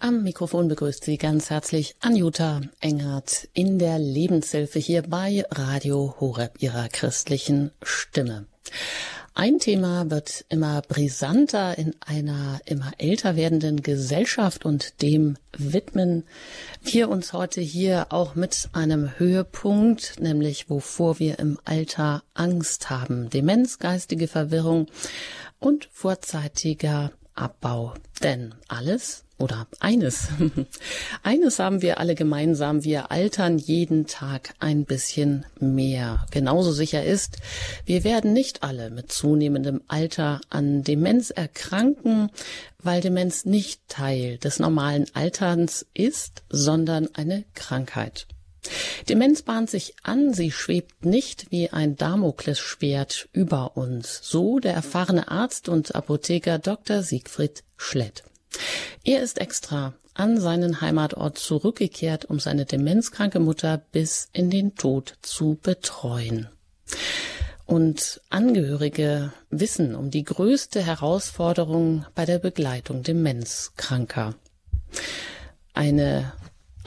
[0.00, 6.62] Am Mikrofon begrüßt Sie ganz herzlich Anjuta Engert in der Lebenshilfe hier bei Radio Horeb,
[6.62, 8.46] Ihrer christlichen Stimme.
[9.34, 16.24] Ein Thema wird immer brisanter in einer immer älter werdenden Gesellschaft und dem widmen
[16.82, 23.30] wir uns heute hier auch mit einem Höhepunkt, nämlich wovor wir im Alter Angst haben.
[23.30, 24.86] Demenz, geistige Verwirrung
[25.58, 27.94] und vorzeitiger Abbau.
[28.22, 30.28] Denn alles oder eines,
[31.22, 36.26] eines haben wir alle gemeinsam, wir altern jeden Tag ein bisschen mehr.
[36.32, 37.36] Genauso sicher ist,
[37.86, 42.30] wir werden nicht alle mit zunehmendem Alter an Demenz erkranken,
[42.82, 48.26] weil Demenz nicht Teil des normalen Alterns ist, sondern eine Krankheit.
[49.08, 55.28] Demenz bahnt sich an, sie schwebt nicht wie ein Damoklesschwert über uns, so der erfahrene
[55.28, 57.02] Arzt und Apotheker Dr.
[57.02, 58.24] Siegfried Schlett.
[59.04, 65.14] Er ist extra an seinen Heimatort zurückgekehrt, um seine demenzkranke Mutter bis in den Tod
[65.22, 66.48] zu betreuen.
[67.66, 74.34] Und Angehörige wissen um die größte Herausforderung bei der Begleitung Demenzkranker.
[75.74, 76.32] Eine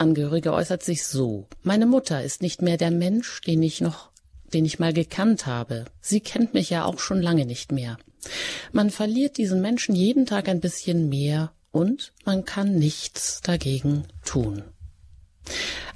[0.01, 1.47] Angehörige äußert sich so.
[1.61, 4.09] Meine Mutter ist nicht mehr der Mensch, den ich noch,
[4.51, 5.85] den ich mal gekannt habe.
[6.01, 7.99] Sie kennt mich ja auch schon lange nicht mehr.
[8.71, 14.63] Man verliert diesen Menschen jeden Tag ein bisschen mehr und man kann nichts dagegen tun.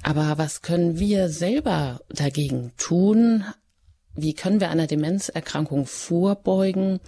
[0.04, 3.44] Aber was können wir selber dagegen tun?
[4.14, 7.00] Wie können wir einer Demenzerkrankung vorbeugen?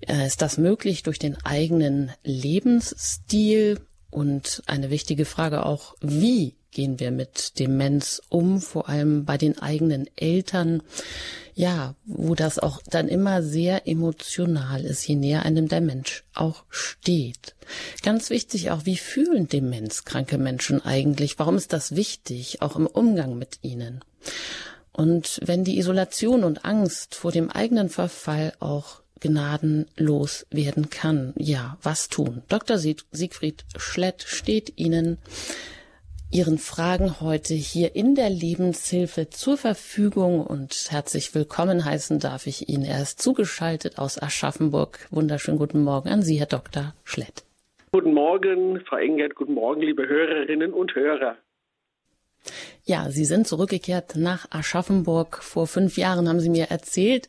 [0.00, 3.85] Äh, ist das möglich durch den eigenen Lebensstil?
[4.10, 9.58] Und eine wichtige Frage auch, wie gehen wir mit Demenz um, vor allem bei den
[9.58, 10.82] eigenen Eltern,
[11.54, 16.64] ja, wo das auch dann immer sehr emotional ist, je näher einem der Mensch auch
[16.68, 17.54] steht.
[18.02, 21.38] Ganz wichtig auch, wie fühlen demenzkranke Menschen eigentlich?
[21.38, 24.04] Warum ist das wichtig, auch im Umgang mit ihnen?
[24.92, 31.32] Und wenn die Isolation und Angst vor dem eigenen Verfall auch gnadenlos werden kann.
[31.36, 32.42] Ja, was tun?
[32.48, 32.78] Dr.
[32.78, 35.18] Siegfried Schlett steht Ihnen
[36.32, 42.68] Ihren Fragen heute hier in der Lebenshilfe zur Verfügung und herzlich willkommen heißen darf ich
[42.68, 42.84] Ihnen.
[42.84, 45.06] Er ist zugeschaltet aus Aschaffenburg.
[45.10, 46.94] Wunderschönen guten Morgen an Sie, Herr Dr.
[47.04, 47.44] Schlett.
[47.92, 51.36] Guten Morgen, Frau Engert, guten Morgen, liebe Hörerinnen und Hörer.
[52.84, 55.42] Ja, Sie sind zurückgekehrt nach Aschaffenburg.
[55.42, 57.28] Vor fünf Jahren haben Sie mir erzählt.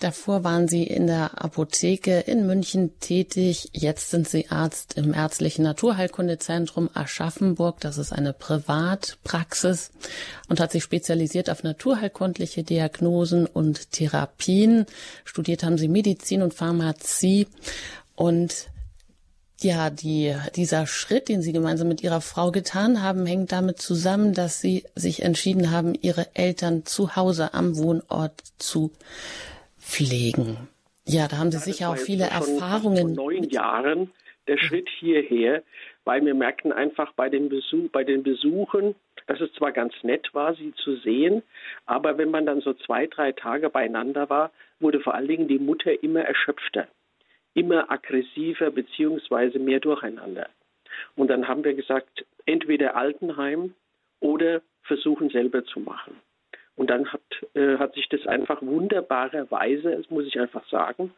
[0.00, 3.68] Davor waren Sie in der Apotheke in München tätig.
[3.72, 7.78] Jetzt sind Sie Arzt im ärztlichen Naturheilkundezentrum Aschaffenburg.
[7.80, 9.92] Das ist eine Privatpraxis
[10.48, 14.86] und hat sich spezialisiert auf naturheilkundliche Diagnosen und Therapien.
[15.24, 17.46] Studiert haben Sie Medizin und Pharmazie
[18.16, 18.66] und
[19.60, 24.34] ja, die, dieser Schritt, den Sie gemeinsam mit Ihrer Frau getan haben, hängt damit zusammen,
[24.34, 28.92] dass Sie sich entschieden haben, Ihre Eltern zu Hause am Wohnort zu
[29.78, 30.68] pflegen.
[31.06, 33.14] Ja, da haben Sie ja, sicher auch viele Erfahrungen.
[33.14, 34.10] Vor neun Jahren
[34.46, 35.62] der Schritt hierher,
[36.04, 38.94] weil wir merkten einfach bei den, Besuch, bei den Besuchen,
[39.26, 41.42] dass es zwar ganz nett war, sie zu sehen,
[41.84, 45.58] aber wenn man dann so zwei, drei Tage beieinander war, wurde vor allen Dingen die
[45.58, 46.86] Mutter immer erschöpfter
[47.56, 50.48] immer aggressiver beziehungsweise mehr durcheinander.
[51.16, 53.74] Und dann haben wir gesagt, entweder Altenheim
[54.20, 56.20] oder versuchen selber zu machen.
[56.76, 57.22] Und dann hat,
[57.54, 61.12] äh, hat sich das einfach wunderbarerweise, das muss ich einfach sagen,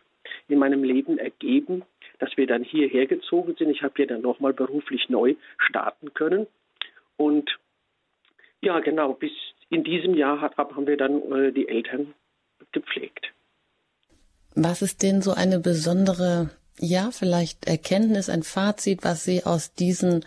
[0.47, 1.82] in meinem Leben ergeben,
[2.21, 3.70] dass wir dann hierher gezogen sind.
[3.70, 6.47] Ich habe hier dann nochmal beruflich neu starten können.
[7.16, 7.59] Und
[8.60, 9.32] ja, genau, bis
[9.70, 12.15] in diesem Jahr hat, haben wir dann äh, die Eltern
[12.70, 13.32] gepflegt.
[14.54, 20.25] Was ist denn so eine besondere, ja, vielleicht Erkenntnis, ein Fazit, was Sie aus diesen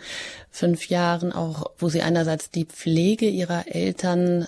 [0.50, 4.46] fünf Jahren auch, wo Sie einerseits die Pflege Ihrer Eltern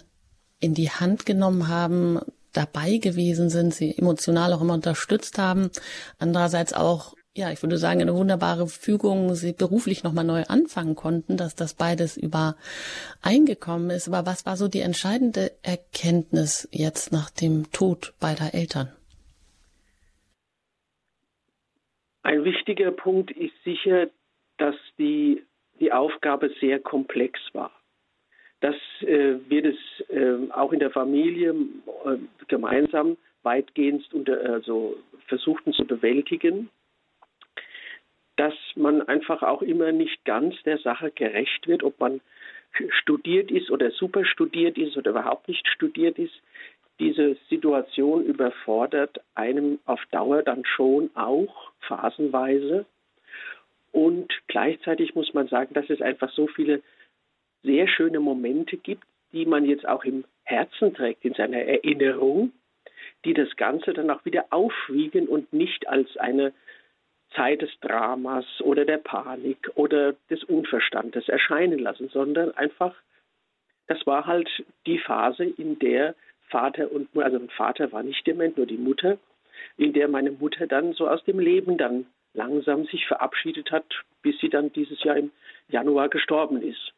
[0.60, 2.20] in die Hand genommen haben,
[2.52, 5.70] dabei gewesen sind, sie emotional auch immer unterstützt haben,
[6.18, 11.36] andererseits auch ja, ich würde sagen, eine wunderbare Fügung, sie beruflich nochmal neu anfangen konnten,
[11.36, 14.06] dass das beides übereingekommen ist.
[14.06, 18.88] Aber was war so die entscheidende Erkenntnis jetzt nach dem Tod beider Eltern?
[22.24, 24.08] Ein wichtiger Punkt ist sicher,
[24.56, 25.44] dass die,
[25.78, 27.70] die Aufgabe sehr komplex war.
[28.60, 32.16] Dass äh, wir das äh, auch in der Familie äh,
[32.48, 36.70] gemeinsam weitgehend unter, also versuchten zu bewältigen,
[38.36, 42.22] dass man einfach auch immer nicht ganz der Sache gerecht wird, ob man
[43.02, 46.34] studiert ist oder super studiert ist oder überhaupt nicht studiert ist.
[47.00, 52.86] Diese Situation überfordert einem auf Dauer dann schon auch phasenweise.
[53.90, 56.82] Und gleichzeitig muss man sagen, dass es einfach so viele
[57.62, 62.52] sehr schöne Momente gibt, die man jetzt auch im Herzen trägt, in seiner Erinnerung,
[63.24, 66.52] die das Ganze dann auch wieder aufwiegen und nicht als eine
[67.34, 72.94] Zeit des Dramas oder der Panik oder des Unverstandes erscheinen lassen, sondern einfach,
[73.86, 74.48] das war halt
[74.86, 76.14] die Phase, in der
[76.48, 79.18] Vater und also Vater war nicht dement, nur die Mutter,
[79.76, 83.86] in der meine Mutter dann so aus dem Leben dann langsam sich verabschiedet hat,
[84.22, 85.30] bis sie dann dieses Jahr im
[85.68, 86.92] Januar gestorben ist.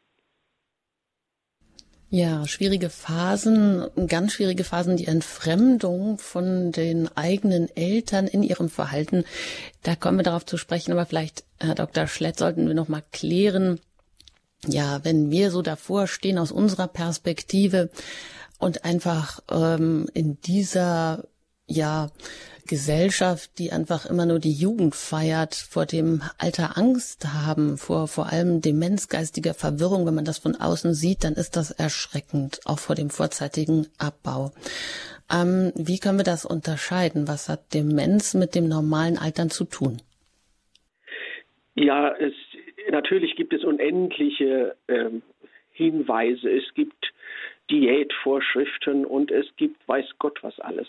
[2.09, 9.25] Ja, schwierige Phasen, ganz schwierige Phasen, die Entfremdung von den eigenen Eltern in ihrem Verhalten.
[9.83, 12.07] Da kommen wir darauf zu sprechen, aber vielleicht, Herr Dr.
[12.07, 13.81] Schlett, sollten wir noch mal klären.
[14.65, 17.89] Ja, wenn wir so davor stehen aus unserer Perspektive
[18.57, 21.25] und einfach ähm, in dieser
[21.67, 22.09] ja
[22.67, 28.27] Gesellschaft, die einfach immer nur die Jugend feiert, vor dem Alter Angst haben, vor vor
[28.27, 32.95] allem demenzgeistiger Verwirrung, wenn man das von außen sieht, dann ist das erschreckend, auch vor
[32.95, 34.51] dem vorzeitigen Abbau.
[35.31, 37.27] Ähm, wie können wir das unterscheiden?
[37.27, 40.01] Was hat Demenz mit dem normalen Altern zu tun?
[41.75, 42.33] Ja, es,
[42.89, 45.21] natürlich gibt es unendliche ähm,
[45.71, 46.49] Hinweise.
[46.49, 47.13] Es gibt
[47.69, 50.87] Diätvorschriften und es gibt weiß Gott was alles.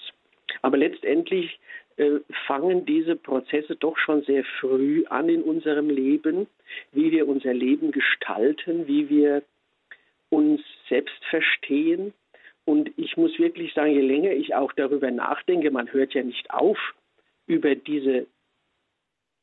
[0.63, 1.59] Aber letztendlich
[1.97, 6.47] äh, fangen diese Prozesse doch schon sehr früh an in unserem Leben,
[6.93, 9.43] wie wir unser Leben gestalten, wie wir
[10.31, 12.13] uns selbst verstehen.
[12.65, 16.51] Und ich muss wirklich sagen, je länger ich auch darüber nachdenke, man hört ja nicht
[16.51, 16.79] auf,
[17.47, 18.27] über diese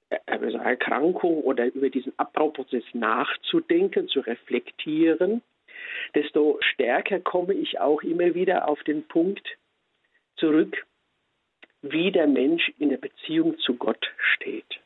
[0.10, 5.42] äh, also Erkrankung oder über diesen Abbauprozess nachzudenken, zu reflektieren,
[6.13, 9.57] desto stärker komme ich auch immer wieder auf den Punkt
[10.38, 10.86] zurück,
[11.81, 14.80] wie der Mensch in der Beziehung zu Gott steht.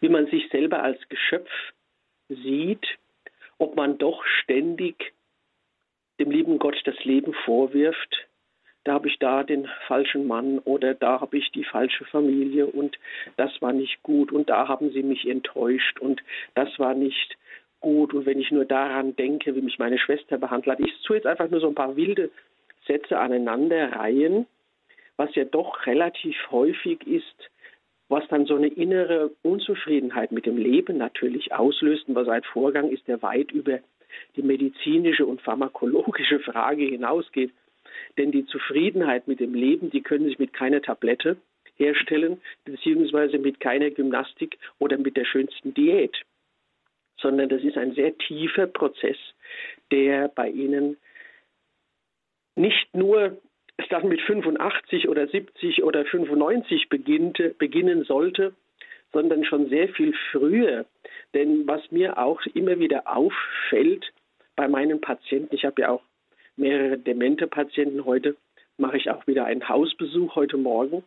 [0.00, 1.50] Wie man sich selber als Geschöpf
[2.28, 2.86] sieht,
[3.58, 5.12] ob man doch ständig
[6.18, 8.26] dem lieben Gott das Leben vorwirft,
[8.84, 12.98] da habe ich da den falschen Mann oder da habe ich die falsche Familie und
[13.36, 16.22] das war nicht gut und da haben sie mich enttäuscht und
[16.54, 17.36] das war nicht
[17.80, 21.16] gut und wenn ich nur daran denke, wie mich meine Schwester behandelt hat, ich tue
[21.16, 22.30] jetzt einfach nur so ein paar wilde
[22.86, 24.46] Sätze aneinander reihen,
[25.16, 27.50] was ja doch relativ häufig ist,
[28.08, 32.08] was dann so eine innere Unzufriedenheit mit dem Leben natürlich auslöst.
[32.08, 33.78] Und was ein Vorgang ist, der weit über
[34.36, 37.52] die medizinische und pharmakologische Frage hinausgeht.
[38.18, 41.36] Denn die Zufriedenheit mit dem Leben, die können sich mit keiner Tablette
[41.76, 46.16] herstellen, beziehungsweise mit keiner Gymnastik oder mit der schönsten Diät.
[47.20, 49.16] Sondern das ist ein sehr tiefer Prozess,
[49.90, 50.96] der bei Ihnen
[52.56, 53.38] nicht nur
[53.90, 58.54] dann mit 85 oder 70 oder 95 beginnte, beginnen sollte,
[59.12, 60.86] sondern schon sehr viel früher.
[61.34, 64.12] Denn was mir auch immer wieder auffällt
[64.56, 66.02] bei meinen Patienten, ich habe ja auch
[66.56, 68.36] mehrere demente Patienten heute,
[68.78, 71.02] mache ich auch wieder einen Hausbesuch heute Morgen.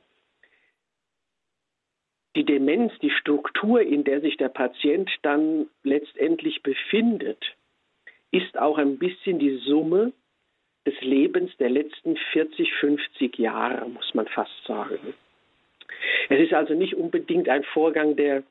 [2.35, 7.55] Die Demenz, die Struktur, in der sich der Patient dann letztendlich befindet,
[8.31, 10.11] ist auch ein bisschen die Summe
[10.85, 15.13] des Lebens der letzten 40, 50 Jahre, muss man fast sagen.
[16.29, 18.43] Es ist also nicht unbedingt ein Vorgang, der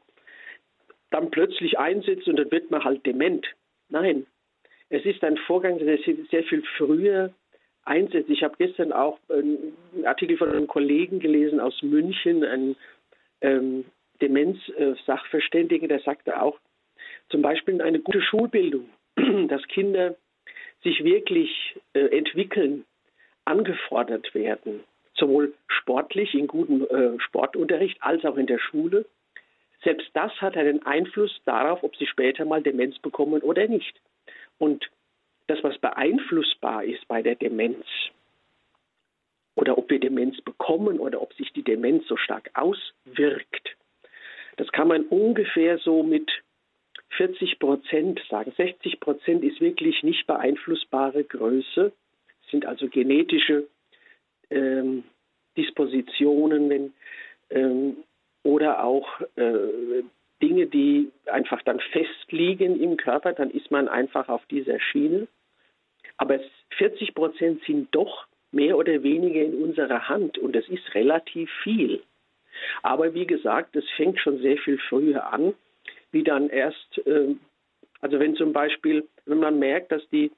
[1.11, 3.47] dann plötzlich einsetzt und dann wird man halt dement.
[3.89, 4.27] Nein,
[4.89, 5.99] es ist ein Vorgang, der
[6.31, 7.33] sehr viel früher
[7.85, 8.31] einsetzt.
[8.31, 12.77] Ich habe gestern auch einen Artikel von einem Kollegen gelesen aus München, ein
[13.43, 13.85] ähm,
[14.21, 16.59] Demenz-Sachverständigen, der sagte auch,
[17.29, 18.89] zum Beispiel eine gute Schulbildung,
[19.49, 20.17] dass Kinder
[20.83, 22.85] sich wirklich äh, entwickeln,
[23.45, 24.81] angefordert werden,
[25.15, 29.05] sowohl sportlich in gutem äh, Sportunterricht als auch in der Schule.
[29.83, 34.01] Selbst das hat einen Einfluss darauf, ob sie später mal Demenz bekommen oder nicht.
[34.59, 34.89] Und
[35.49, 37.85] das, was beeinflussbar ist bei der Demenz,
[39.55, 43.77] oder ob wir Demenz bekommen oder ob sich die Demenz so stark auswirkt,
[44.57, 46.31] das kann man ungefähr so mit
[47.17, 48.53] 40 Prozent sagen.
[48.57, 51.93] 60 Prozent ist wirklich nicht beeinflussbare Größe,
[52.51, 53.67] sind also genetische
[54.51, 55.05] ähm,
[55.57, 56.95] Dispositionen wenn,
[57.51, 57.97] ähm,
[58.43, 60.03] oder auch äh,
[60.43, 65.29] Dinge, die einfach dann festliegen im Körper, dann ist man einfach auf dieser Schiene.
[66.17, 66.41] Aber
[66.79, 72.03] 40 Prozent sind doch mehr oder weniger in unserer Hand und das ist relativ viel.
[72.83, 75.55] Aber wie gesagt, es fängt schon sehr viel früher an
[76.13, 77.35] wie dann erst, äh,
[78.01, 80.31] also wenn zum Beispiel, wenn man merkt, dass die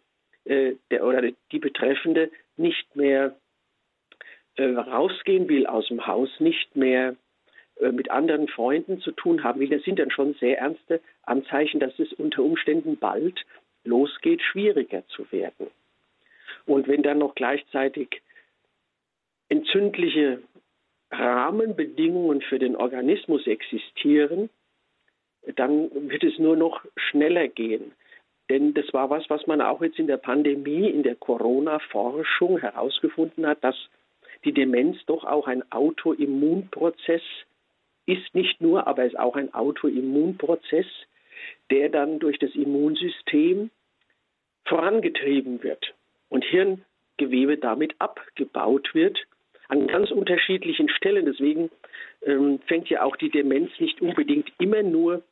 [0.44, 3.37] äh, der oder die Betreffende nicht mehr
[4.56, 7.16] äh, rausgehen will aus dem Haus, nicht mehr
[7.80, 11.80] äh, mit anderen Freunden zu tun haben will, das sind dann schon sehr ernste Anzeichen,
[11.80, 13.44] dass es unter Umständen bald
[13.85, 15.66] losgeht, schwieriger zu werden.
[16.66, 18.23] Und wenn dann noch gleichzeitig
[19.49, 20.42] entzündliche
[21.11, 24.50] Rahmenbedingungen für den Organismus existieren,
[25.56, 27.92] dann wird es nur noch schneller gehen.
[28.50, 33.47] Denn das war was, was man auch jetzt in der Pandemie, in der Corona-Forschung herausgefunden
[33.47, 33.76] hat, dass
[34.44, 37.23] die Demenz doch auch ein Autoimmunprozess
[38.06, 40.87] ist, nicht nur, aber ist auch ein Autoimmunprozess,
[41.71, 43.71] der dann durch das Immunsystem
[44.66, 45.94] vorangetrieben wird
[46.35, 49.19] und Hirngewebe damit abgebaut wird
[49.69, 51.26] an ganz unterschiedlichen Stellen.
[51.26, 51.71] Deswegen
[52.23, 55.23] ähm, fängt ja auch die Demenz nicht unbedingt immer nur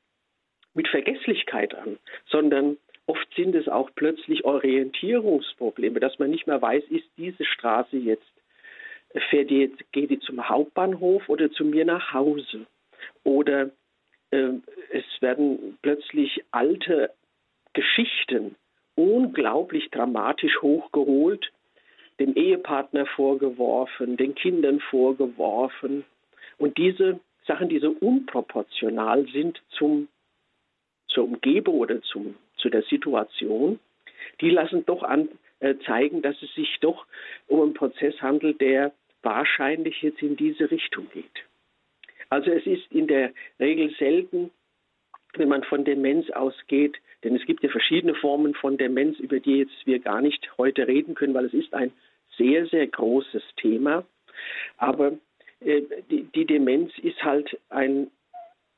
[0.75, 6.85] mit Vergesslichkeit an, sondern oft sind es auch plötzlich Orientierungsprobleme, dass man nicht mehr weiß,
[6.85, 8.33] ist diese Straße jetzt,
[9.29, 12.67] fährt die jetzt, geht die zum Hauptbahnhof oder zu mir nach Hause?
[13.25, 13.71] Oder
[14.31, 14.53] äh,
[14.93, 17.11] es werden plötzlich alte
[17.73, 18.55] Geschichten
[18.95, 21.53] unglaublich dramatisch hochgeholt,
[22.21, 26.05] dem Ehepartner vorgeworfen, den Kindern vorgeworfen.
[26.59, 30.09] Und diese Sachen, die so unproportional sind zum,
[31.09, 33.81] zur Umgebung oder zum, zu der Situation,
[34.41, 35.29] die lassen doch an,
[35.61, 37.07] äh, zeigen, dass es sich doch
[37.49, 41.45] um einen Prozess handelt, der wahrscheinlich jetzt in diese Richtung geht.
[42.29, 44.51] Also es ist in der Regel selten,
[45.35, 49.59] wenn man von Demenz ausgeht, denn es gibt ja verschiedene Formen von Demenz, über die
[49.59, 51.93] jetzt wir gar nicht heute reden können, weil es ist ein
[52.37, 54.05] sehr, sehr großes Thema.
[54.77, 55.13] Aber
[55.61, 58.11] äh, die, die, Demenz ist halt ein,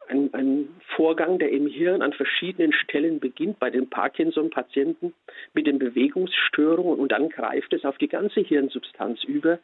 [0.09, 5.15] ein, ein, Vorgang, der im Hirn an verschiedenen Stellen beginnt, bei den Parkinson-Patienten
[5.55, 9.59] mit den Bewegungsstörungen und dann greift es auf die ganze Hirnsubstanz über,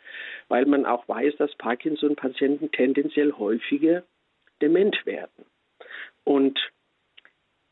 [0.48, 4.02] weil man auch weiß, dass Parkinson-Patienten tendenziell häufiger
[4.60, 5.44] dement werden.
[6.24, 6.58] Und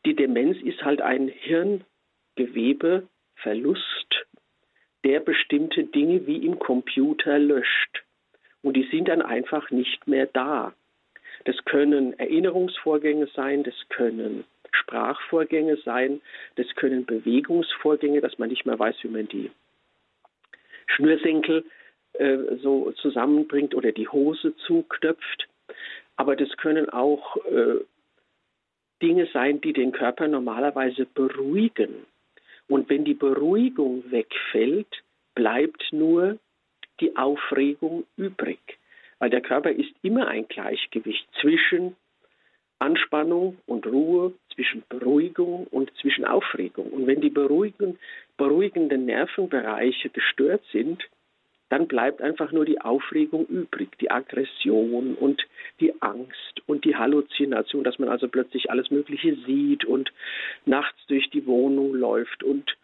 [0.05, 4.25] die Demenz ist halt ein Hirngewebeverlust,
[5.03, 8.03] der bestimmte Dinge wie im Computer löscht.
[8.61, 10.73] Und die sind dann einfach nicht mehr da.
[11.45, 16.21] Das können Erinnerungsvorgänge sein, das können Sprachvorgänge sein,
[16.55, 19.51] das können Bewegungsvorgänge, dass man nicht mehr weiß, wie man die
[20.87, 21.63] Schnürsenkel
[22.13, 25.47] äh, so zusammenbringt oder die Hose zuknöpft.
[26.17, 27.79] Aber das können auch äh,
[29.01, 32.05] Dinge sein, die den Körper normalerweise beruhigen.
[32.67, 35.03] Und wenn die Beruhigung wegfällt,
[35.35, 36.37] bleibt nur
[36.99, 38.59] die Aufregung übrig.
[39.19, 41.95] Weil der Körper ist immer ein Gleichgewicht zwischen
[42.79, 46.89] Anspannung und Ruhe, zwischen Beruhigung und zwischen Aufregung.
[46.91, 51.03] Und wenn die beruhigenden Nervenbereiche gestört sind,
[51.69, 55.45] dann bleibt einfach nur die Aufregung übrig, die Aggression und
[55.79, 60.11] die Angst und die Halluzination, dass man also plötzlich alles Mögliche sieht und
[60.65, 62.75] nachts durch die Wohnung läuft und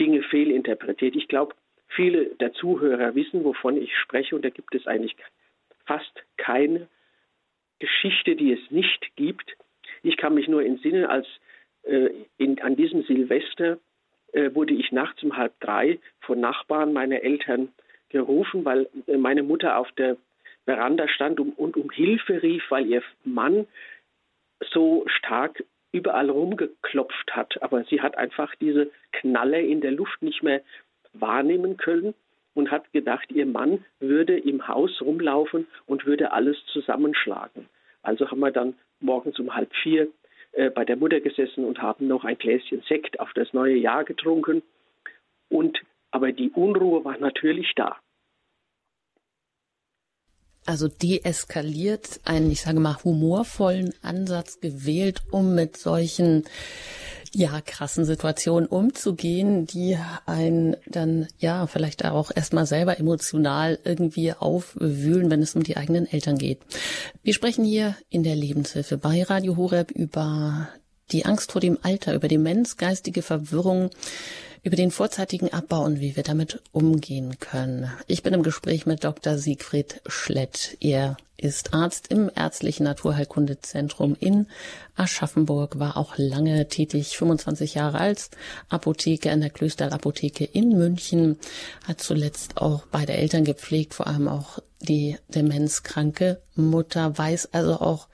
[0.00, 1.14] Dinge fehlinterpretiert.
[1.14, 1.54] Ich glaube,
[1.88, 5.16] viele der Zuhörer wissen, wovon ich spreche und da gibt es eigentlich
[5.84, 6.88] fast keine
[7.78, 9.56] Geschichte, die es nicht gibt.
[10.02, 11.26] Ich kann mich nur entsinnen, als
[11.82, 13.78] äh, in, an diesem Silvester
[14.32, 17.72] äh, wurde ich nachts um halb drei von Nachbarn meiner Eltern
[18.08, 20.16] gerufen, weil äh, meine Mutter auf der
[20.64, 23.66] Veranda stand und, um Hilfe rief, weil ihr Mann
[24.72, 27.62] so stark überall rumgeklopft hat.
[27.62, 30.62] Aber sie hat einfach diese Knalle in der Luft nicht mehr
[31.12, 32.14] wahrnehmen können
[32.54, 37.68] und hat gedacht, ihr Mann würde im Haus rumlaufen und würde alles zusammenschlagen.
[38.02, 40.08] Also haben wir dann morgens um halb vier
[40.52, 44.04] äh, bei der Mutter gesessen und haben noch ein Gläschen Sekt auf das neue Jahr
[44.04, 44.62] getrunken.
[45.48, 47.96] Und aber die Unruhe war natürlich da.
[50.66, 56.44] Also deeskaliert, einen, ich sage mal, humorvollen Ansatz gewählt, um mit solchen
[57.32, 65.30] ja, krassen Situationen umzugehen, die einen dann ja vielleicht auch erstmal selber emotional irgendwie aufwühlen,
[65.30, 66.60] wenn es um die eigenen Eltern geht.
[67.22, 70.68] Wir sprechen hier in der Lebenshilfe bei Radio Horeb über
[71.12, 73.90] die Angst vor dem Alter, über Demenz, geistige Verwirrung,
[74.66, 77.88] über den vorzeitigen Abbau und wie wir damit umgehen können.
[78.08, 79.38] Ich bin im Gespräch mit Dr.
[79.38, 80.76] Siegfried Schlett.
[80.80, 84.48] Er ist Arzt im Ärztlichen Naturheilkundezentrum in
[84.96, 88.30] Aschaffenburg, war auch lange tätig, 25 Jahre als
[88.68, 91.38] Apotheker in der Klösterapotheke in München,
[91.86, 98.08] hat zuletzt auch beide Eltern gepflegt, vor allem auch die demenzkranke Mutter, weiß also auch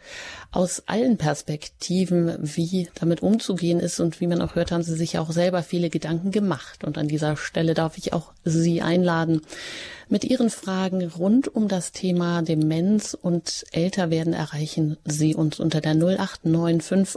[0.50, 4.00] aus allen Perspektiven, wie damit umzugehen ist.
[4.00, 6.84] Und wie man auch hört, haben Sie sich auch selber viele Gedanken gemacht.
[6.84, 9.42] Und an dieser Stelle darf ich auch Sie einladen,
[10.08, 15.94] mit Ihren Fragen rund um das Thema Demenz und Älterwerden erreichen Sie uns unter der
[15.94, 17.16] 089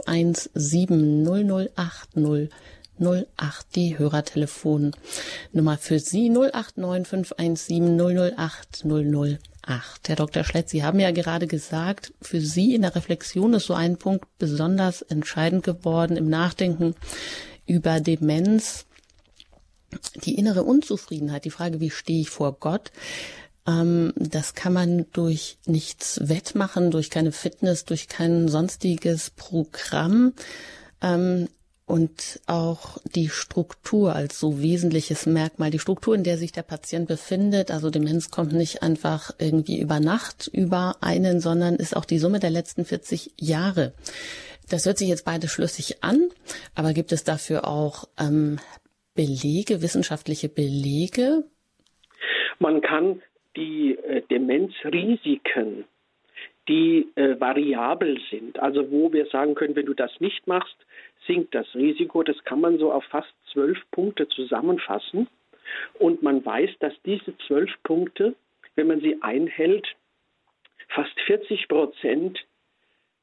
[0.56, 2.50] 080
[3.00, 7.96] 08, die Hörertelefonnummer für Sie 089 517
[8.36, 10.08] 008 008.
[10.08, 10.44] Herr Dr.
[10.44, 14.26] Schlett, Sie haben ja gerade gesagt, für Sie in der Reflexion ist so ein Punkt
[14.38, 16.94] besonders entscheidend geworden im Nachdenken
[17.66, 18.86] über Demenz.
[20.24, 22.92] Die innere Unzufriedenheit, die Frage, wie stehe ich vor Gott?
[23.66, 30.32] Ähm, das kann man durch nichts wettmachen, durch keine Fitness, durch kein sonstiges Programm.
[31.02, 31.48] Ähm,
[31.86, 37.06] und auch die Struktur als so wesentliches Merkmal, die Struktur, in der sich der Patient
[37.06, 37.70] befindet.
[37.70, 42.40] Also Demenz kommt nicht einfach irgendwie über Nacht über einen, sondern ist auch die Summe
[42.40, 43.92] der letzten 40 Jahre.
[44.68, 46.28] Das hört sich jetzt beide schlüssig an,
[46.74, 48.58] aber gibt es dafür auch ähm,
[49.14, 51.44] Belege, wissenschaftliche Belege?
[52.58, 53.22] Man kann
[53.56, 55.84] die äh, Demenzrisiken,
[56.68, 60.76] die äh, variabel sind, also wo wir sagen können, wenn du das nicht machst,
[61.26, 62.22] sinkt das Risiko.
[62.22, 65.28] Das kann man so auf fast zwölf Punkte zusammenfassen.
[65.98, 68.34] Und man weiß, dass diese zwölf Punkte,
[68.74, 69.86] wenn man sie einhält,
[70.88, 72.38] fast 40 Prozent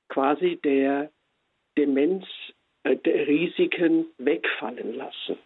[0.10, 1.10] quasi der
[1.77, 2.25] Demenz,
[2.83, 5.38] äh, der Risiken wegfallen lassen.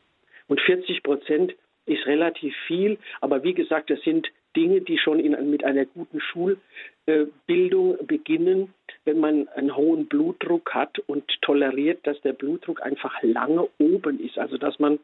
[0.48, 5.50] Und 40 Prozent ist relativ viel, aber wie gesagt, das sind Dinge, die schon in,
[5.50, 8.74] mit einer guten Schulbildung beginnen,
[9.08, 14.38] wenn man einen hohen Blutdruck hat und toleriert, dass der Blutdruck einfach lange oben ist.
[14.38, 15.00] Also dass man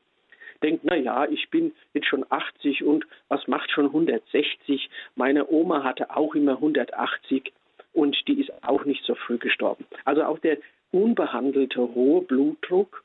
[0.61, 4.89] denkt, na ja, ich bin jetzt schon 80 und was macht schon 160?
[5.15, 7.51] Meine Oma hatte auch immer 180
[7.93, 9.85] und die ist auch nicht so früh gestorben.
[10.05, 10.57] Also auch der
[10.91, 13.03] unbehandelte hohe Blutdruck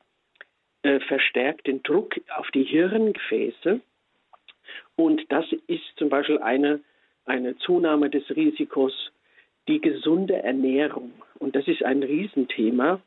[0.83, 3.81] äh, verstärkt den Druck auf die Hirngefäße
[4.95, 6.81] und das ist zum Beispiel eine,
[7.25, 9.11] eine Zunahme des Risikos,
[9.69, 11.13] die gesunde Ernährung.
[11.37, 12.99] Und das ist ein Riesenthema,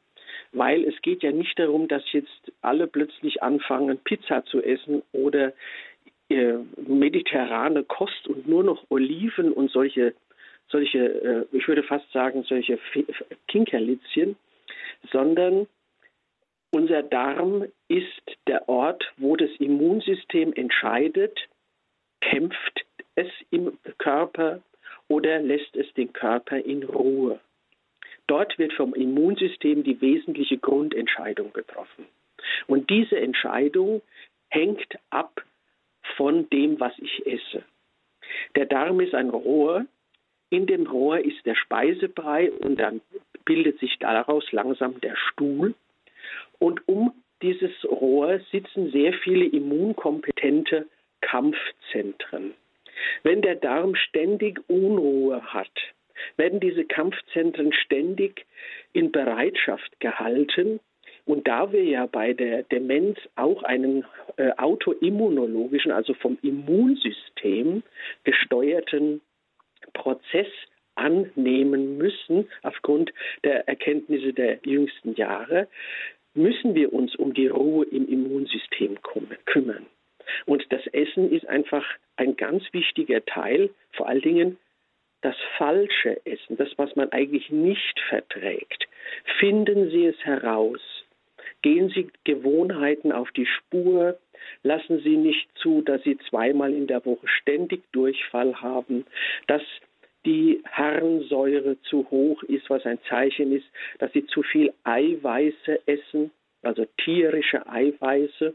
[0.52, 5.52] weil es geht ja nicht darum, dass jetzt alle plötzlich anfangen, Pizza zu essen oder
[6.30, 6.54] äh,
[6.86, 10.14] mediterrane Kost und nur noch Oliven und solche,
[10.68, 12.78] solche äh, ich würde fast sagen, solche
[13.48, 14.36] Kinkerlitzchen,
[15.10, 15.66] sondern
[16.70, 21.38] unser Darm ist der Ort, wo das Immunsystem entscheidet,
[22.20, 24.62] kämpft es im Körper
[25.12, 27.38] oder lässt es den Körper in Ruhe.
[28.26, 32.06] Dort wird vom Immunsystem die wesentliche Grundentscheidung getroffen.
[32.66, 34.00] Und diese Entscheidung
[34.48, 35.42] hängt ab
[36.16, 37.62] von dem, was ich esse.
[38.56, 39.84] Der Darm ist ein Rohr.
[40.48, 43.02] In dem Rohr ist der Speisebrei und dann
[43.44, 45.74] bildet sich daraus langsam der Stuhl.
[46.58, 50.86] Und um dieses Rohr sitzen sehr viele immunkompetente
[51.20, 52.54] Kampfzentren.
[53.22, 55.70] Wenn der Darm ständig Unruhe hat,
[56.36, 58.46] werden diese Kampfzentren ständig
[58.92, 60.80] in Bereitschaft gehalten.
[61.24, 64.04] Und da wir ja bei der Demenz auch einen
[64.36, 67.82] äh, autoimmunologischen, also vom Immunsystem
[68.24, 69.20] gesteuerten
[69.92, 70.48] Prozess
[70.94, 73.12] annehmen müssen, aufgrund
[73.44, 75.68] der Erkenntnisse der jüngsten Jahre,
[76.34, 78.98] müssen wir uns um die Ruhe im Immunsystem
[79.44, 79.86] kümmern.
[80.46, 81.84] Und das Essen ist einfach
[82.16, 84.58] ein ganz wichtiger Teil, vor allen Dingen
[85.22, 88.88] das falsche Essen, das, was man eigentlich nicht verträgt.
[89.38, 90.80] Finden Sie es heraus.
[91.62, 94.18] Gehen Sie Gewohnheiten auf die Spur.
[94.64, 99.06] Lassen Sie nicht zu, dass Sie zweimal in der Woche ständig Durchfall haben,
[99.46, 99.62] dass
[100.24, 103.66] die Harnsäure zu hoch ist, was ein Zeichen ist,
[103.98, 106.30] dass Sie zu viel Eiweiße essen,
[106.62, 108.54] also tierische Eiweiße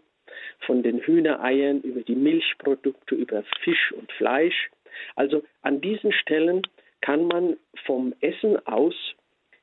[0.59, 4.69] von den Hühnereiern über die Milchprodukte, über Fisch und Fleisch.
[5.15, 6.61] Also an diesen Stellen
[7.01, 8.95] kann man vom Essen aus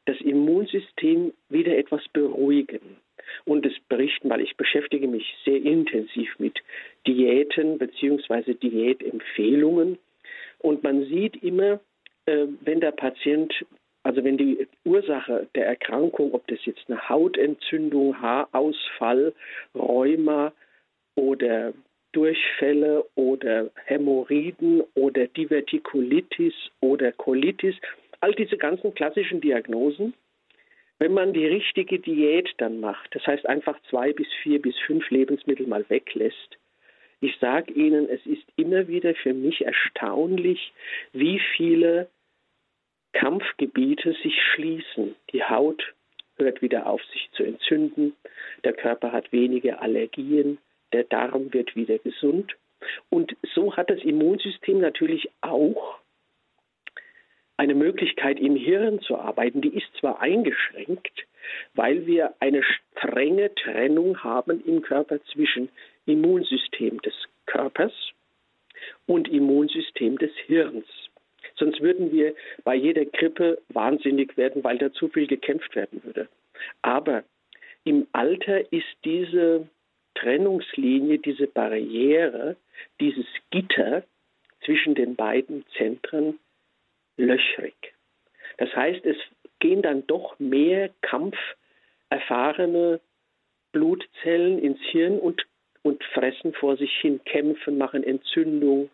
[0.06, 2.98] das Immunsystem wieder etwas beruhigen.
[3.44, 6.58] Und es berichten, weil ich beschäftige mich sehr intensiv mit
[7.06, 8.54] Diäten bzw.
[8.54, 9.98] Diätempfehlungen.
[10.58, 11.80] Und man sieht immer,
[12.26, 13.52] äh, wenn der Patient,
[14.02, 19.32] also wenn die Ursache der Erkrankung, ob das jetzt eine Hautentzündung, Haarausfall,
[19.74, 20.52] Rheuma,
[21.16, 21.72] oder
[22.12, 27.74] Durchfälle oder Hämorrhoiden oder Divertikulitis oder Colitis,
[28.20, 30.14] all diese ganzen klassischen Diagnosen,
[30.98, 35.11] wenn man die richtige Diät dann macht, das heißt einfach zwei bis vier bis fünf
[35.11, 36.57] Lebensmittel mal weglässt,
[37.20, 40.72] Ich sage Ihnen, es ist immer wieder für mich erstaunlich,
[41.12, 42.09] wie viele
[43.14, 45.14] Kampfgebiete sich schließen.
[45.33, 45.94] Die Haut
[46.37, 48.14] hört wieder auf, sich zu entzünden,
[48.62, 50.59] der Körper hat weniger Allergien,
[50.94, 52.54] der Darm wird wieder gesund.
[53.11, 55.98] Und so hat das Immunsystem natürlich auch
[57.57, 59.61] eine Möglichkeit im Hirn zu arbeiten.
[59.61, 61.26] Die ist zwar eingeschränkt,
[61.74, 65.68] weil wir eine strenge Trennung haben im Körper zwischen
[66.07, 67.14] Immunsystem des
[67.46, 67.92] Körpers
[69.07, 70.87] und Immunsystem des Hirns.
[71.57, 76.28] Sonst würden wir bei jeder Grippe wahnsinnig werden, weil da zu viel gekämpft werden würde.
[76.83, 77.24] Aber
[77.85, 79.68] im Alter ist diese
[80.14, 82.57] Trennungslinie, diese Barriere,
[83.00, 84.05] dieses Gitter
[84.64, 86.38] zwischen den beiden Zentren
[87.16, 87.74] löchrig.
[88.59, 89.16] Das heißt, es
[89.59, 93.00] gehen dann doch mehr kampferfahrene
[93.72, 95.44] Blutzellen ins Hirn und,
[95.83, 98.90] und fressen vor sich hin, kämpfen, machen Entzündung.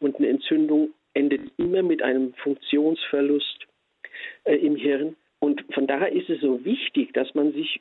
[0.00, 3.66] Und eine Entzündung endet immer mit einem Funktionsverlust
[4.44, 5.16] äh, im Hirn.
[5.40, 7.80] Und von daher ist es so wichtig, dass man sich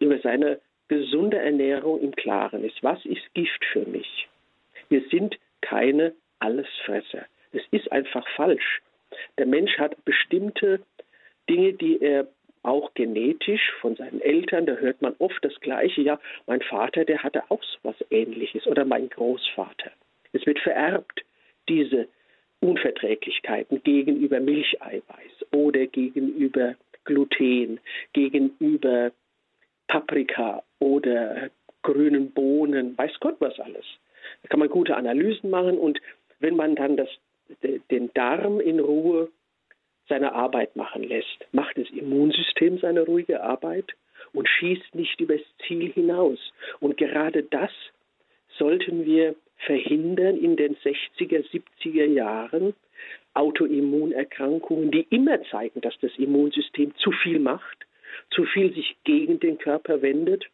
[0.00, 2.82] über seine gesunde Ernährung im Klaren ist.
[2.82, 4.28] Was ist Gift für mich?
[4.88, 7.26] Wir sind keine Allesfresser.
[7.52, 8.82] Es ist einfach falsch.
[9.38, 10.80] Der Mensch hat bestimmte
[11.48, 12.26] Dinge, die er
[12.62, 16.00] auch genetisch von seinen Eltern, da hört man oft das Gleiche.
[16.00, 19.90] Ja, mein Vater, der hatte auch so was Ähnliches oder mein Großvater.
[20.32, 21.24] Es wird vererbt,
[21.68, 22.08] diese
[22.60, 27.80] Unverträglichkeiten gegenüber Milcheiweiß oder gegenüber Gluten,
[28.14, 29.12] gegenüber
[29.88, 31.50] Paprika oder
[31.82, 33.84] grünen Bohnen, weiß Gott was alles.
[34.42, 36.00] Da kann man gute Analysen machen und
[36.40, 37.08] wenn man dann das,
[37.90, 39.28] den Darm in Ruhe
[40.08, 43.94] seine Arbeit machen lässt, macht das Immunsystem seine ruhige Arbeit
[44.32, 46.38] und schießt nicht übers Ziel hinaus.
[46.80, 47.70] Und gerade das
[48.58, 52.74] sollten wir verhindern in den 60er, 70er Jahren.
[53.34, 57.78] Autoimmunerkrankungen, die immer zeigen, dass das Immunsystem zu viel macht,
[58.30, 60.46] zu viel sich gegen den Körper wendet.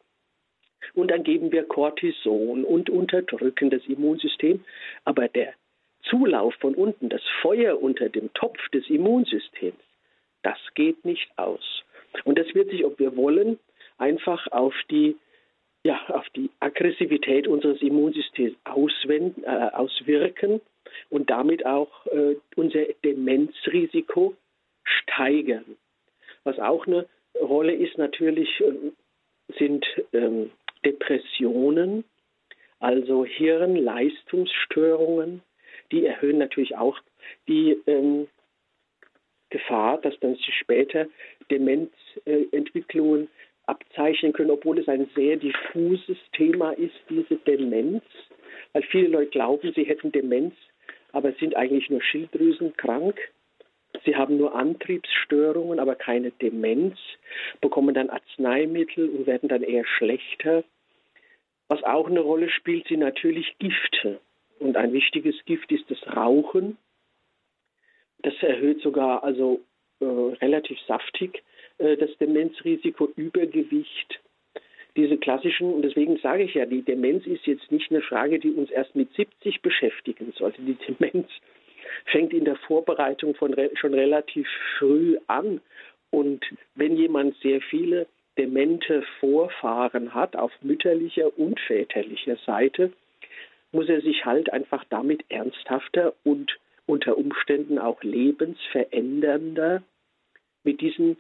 [0.95, 4.65] Und dann geben wir Cortison und unterdrücken das Immunsystem.
[5.05, 5.55] Aber der
[6.09, 9.79] Zulauf von unten, das Feuer unter dem Topf des Immunsystems,
[10.43, 11.85] das geht nicht aus.
[12.25, 13.59] Und das wird sich, ob wir wollen,
[13.99, 15.17] einfach auf die,
[15.85, 20.61] ja, auf die Aggressivität unseres Immunsystems auswenden, äh, auswirken
[21.11, 24.35] und damit auch äh, unser Demenzrisiko
[24.83, 25.77] steigern.
[26.45, 27.07] Was auch eine
[27.39, 28.73] Rolle ist natürlich, äh,
[29.59, 30.51] sind ähm,
[30.85, 32.05] Depressionen,
[32.79, 35.43] also Hirnleistungsstörungen,
[35.93, 36.99] die erhöhen natürlich auch
[37.49, 38.29] die ähm,
[39.51, 41.07] Gefahr, dass dann sich später
[41.51, 43.29] Demenzentwicklungen
[43.67, 48.03] abzeichnen können, obwohl es ein sehr diffuses Thema ist, diese Demenz,
[48.73, 50.55] weil viele Leute glauben, sie hätten Demenz,
[51.13, 53.19] aber sind eigentlich nur schilddrüsenkrank.
[54.05, 56.97] Sie haben nur Antriebsstörungen, aber keine Demenz,
[57.61, 60.65] bekommen dann Arzneimittel und werden dann eher schlechter.
[61.69, 64.21] Was auch eine Rolle spielt, sind natürlich Gifte.
[64.59, 66.77] Und ein wichtiges Gift ist das Rauchen.
[68.23, 69.61] Das erhöht sogar also
[70.01, 71.43] äh, relativ saftig
[71.79, 74.21] äh, das Demenzrisiko, Übergewicht,
[74.97, 78.51] diese klassischen, und deswegen sage ich ja, die Demenz ist jetzt nicht eine Frage, die
[78.51, 80.61] uns erst mit 70 beschäftigen sollte.
[80.63, 81.29] Die Demenz
[82.07, 84.47] fängt in der Vorbereitung von re schon relativ
[84.79, 85.61] früh an.
[86.11, 88.07] Und wenn jemand sehr viele
[88.39, 92.93] demente Vorfahren hat, auf mütterlicher und väterlicher Seite,
[93.73, 99.83] muss er sich halt einfach damit ernsthafter und unter Umständen auch lebensverändernder
[100.65, 101.17] mit diesen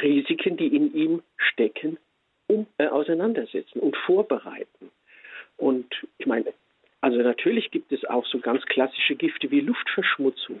[0.00, 1.98] Risiken, die in ihm stecken,
[2.46, 4.90] um, äh, auseinandersetzen und vorbereiten.
[5.56, 5.86] Und
[6.18, 6.52] ich meine,
[7.00, 10.60] also natürlich gibt es auch so ganz klassische Gifte wie Luftverschmutzung.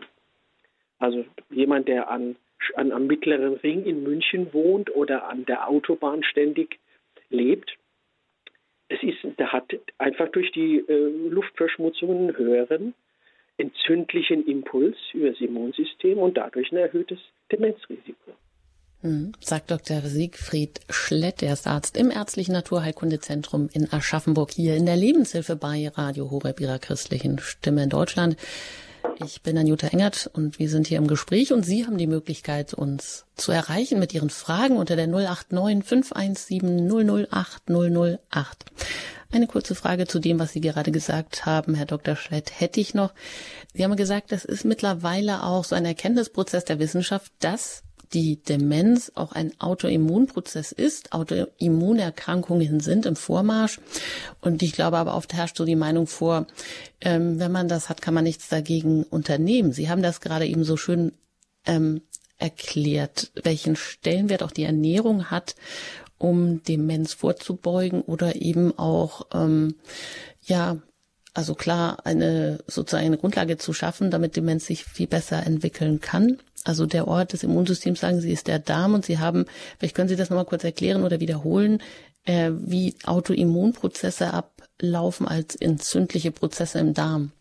[0.98, 2.36] Also jemand, der an,
[2.74, 6.78] an, am mittleren Ring in München wohnt oder an der Autobahn ständig
[7.30, 7.76] lebt,
[8.88, 12.94] es ist, der hat einfach durch die äh, Luftverschmutzung einen höheren
[13.56, 17.20] entzündlichen Impuls über das Immunsystem und dadurch ein erhöhtes
[17.52, 18.32] Demenzrisiko.
[19.02, 20.02] Hm, sagt Dr.
[20.02, 25.88] Siegfried Schlett, er ist Arzt im Ärztlichen Naturheilkundezentrum in Aschaffenburg hier in der Lebenshilfe bei
[25.94, 28.36] Radio Horeb ihrer christlichen Stimme in Deutschland.
[29.24, 32.74] Ich bin Anjuta Engert und wir sind hier im Gespräch und Sie haben die Möglichkeit,
[32.74, 38.64] uns zu erreichen mit Ihren Fragen unter der 089 517 008 008.
[39.32, 42.16] Eine kurze Frage zu dem, was Sie gerade gesagt haben, Herr Dr.
[42.16, 43.14] Schlett, hätte ich noch.
[43.72, 49.12] Sie haben gesagt, das ist mittlerweile auch so ein Erkenntnisprozess der Wissenschaft, dass die Demenz
[49.14, 51.12] auch ein Autoimmunprozess ist.
[51.12, 53.80] Autoimmunerkrankungen sind im Vormarsch.
[54.40, 56.46] Und ich glaube aber oft herrscht so die Meinung vor,
[57.00, 59.72] ähm, wenn man das hat, kann man nichts dagegen unternehmen.
[59.72, 61.12] Sie haben das gerade eben so schön
[61.66, 62.02] ähm,
[62.38, 65.54] erklärt, welchen Stellenwert auch die Ernährung hat,
[66.18, 69.76] um Demenz vorzubeugen oder eben auch ähm,
[70.42, 70.78] ja
[71.32, 76.38] also klar eine sozusagen eine Grundlage zu schaffen, damit Demenz sich viel besser entwickeln kann.
[76.64, 79.46] Also der Ort des Immunsystems, sagen Sie, ist der Darm und Sie haben,
[79.78, 81.82] vielleicht können Sie das nochmal kurz erklären oder wiederholen,
[82.26, 87.32] äh, wie Autoimmunprozesse ablaufen als entzündliche Prozesse im Darm.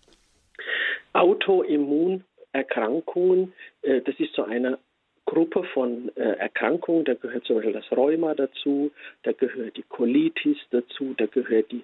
[1.13, 4.77] Autoimmunerkrankungen, äh, das ist so eine
[5.29, 8.89] Gruppe von äh, Erkrankungen, da gehört zum Beispiel das Rheuma dazu,
[9.21, 11.83] da gehört die Colitis dazu, da gehört die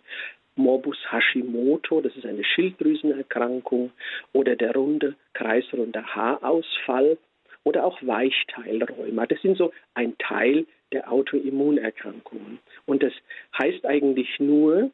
[0.55, 3.91] Morbus Hashimoto, das ist eine Schilddrüsenerkrankung,
[4.33, 7.19] oder der runde, kreisrunde Haarausfall
[7.63, 9.27] oder auch Weichteilrheuma.
[9.27, 12.57] Das sind so ein Teil der Autoimmunerkrankungen.
[12.87, 13.13] Und das
[13.59, 14.89] heißt eigentlich nur,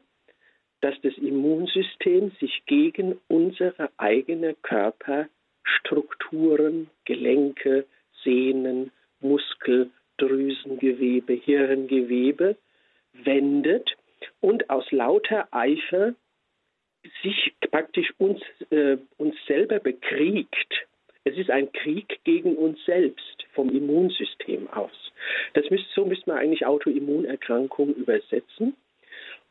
[0.82, 7.86] dass das Immunsystem sich gegen unsere eigene Körperstrukturen, Gelenke,
[8.24, 12.56] Sehnen, Muskel, Drüsengewebe, Hirngewebe
[13.12, 13.90] wendet
[14.40, 16.14] und aus lauter Eifer
[17.22, 20.86] sich praktisch uns, äh, uns selber bekriegt.
[21.24, 25.12] Es ist ein Krieg gegen uns selbst vom Immunsystem aus.
[25.54, 28.76] Das müsst, so müsste man eigentlich Autoimmunerkrankungen übersetzen.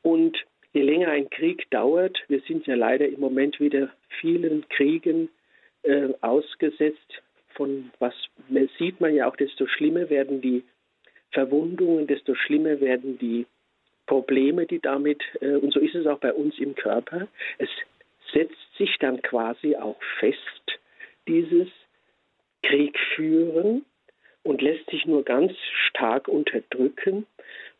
[0.01, 0.37] Und
[0.73, 5.29] je länger ein Krieg dauert, wir sind ja leider im Moment wieder vielen Kriegen
[5.83, 7.21] äh, ausgesetzt,
[7.55, 8.13] von was
[8.77, 10.63] sieht man ja auch, desto schlimmer werden die
[11.31, 13.45] Verwundungen, desto schlimmer werden die
[14.05, 17.69] Probleme, die damit, äh, und so ist es auch bei uns im Körper, es
[18.33, 20.79] setzt sich dann quasi auch fest,
[21.27, 21.69] dieses
[22.63, 23.85] Kriegführen
[24.43, 25.53] und lässt sich nur ganz
[25.87, 27.25] stark unterdrücken.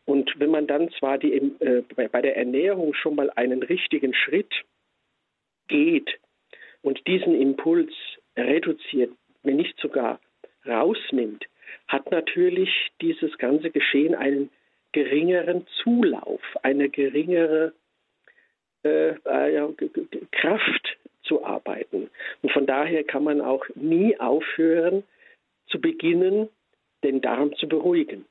[0.04, 4.52] Und wenn man dann zwar die, äh, bei der Ernährung schon mal einen richtigen Schritt
[5.68, 6.18] geht
[6.82, 7.92] und diesen Impuls
[8.36, 10.20] reduziert, wenn nicht sogar
[10.66, 11.46] rausnimmt,
[11.88, 14.50] hat natürlich dieses ganze Geschehen einen
[14.92, 17.72] geringeren Zulauf, eine geringere
[18.84, 19.68] äh, äh
[20.30, 22.10] Kraft zu arbeiten.
[22.42, 25.04] Und von daher kann man auch nie aufhören,
[25.68, 26.48] zu beginnen,
[27.02, 28.26] den Darm zu beruhigen.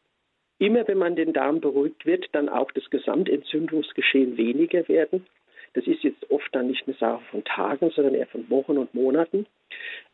[0.60, 5.26] Immer wenn man den Darm beruhigt, wird dann auch das Gesamtentzündungsgeschehen weniger werden.
[5.74, 8.94] Das ist jetzt oft dann nicht eine Sache von Tagen, sondern eher von Wochen und
[8.94, 9.46] Monaten.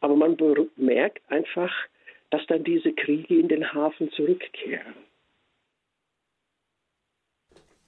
[0.01, 0.37] Aber man
[0.75, 1.73] merkt einfach,
[2.29, 4.93] dass dann diese Kriege in den Hafen zurückkehren.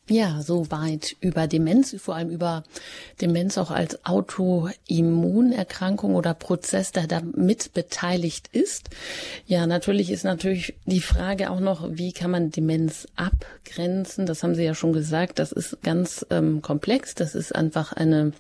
[0.10, 2.64] Ja, so weit über Demenz, vor allem über
[3.22, 8.90] Demenz auch als Autoimmunerkrankung oder Prozess, der da mit beteiligt ist.
[9.46, 14.26] Ja, natürlich ist natürlich die Frage auch noch, wie kann man Demenz abgrenzen?
[14.26, 15.38] Das haben Sie ja schon gesagt.
[15.38, 17.14] Das ist ganz ähm, komplex.
[17.14, 18.32] Das ist einfach eine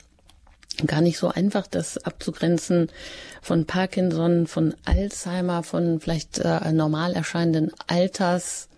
[0.88, 2.89] gar nicht so einfach, das abzugrenzen
[3.41, 8.69] von Parkinson, von Alzheimer, von vielleicht äh, normal erscheinenden Alters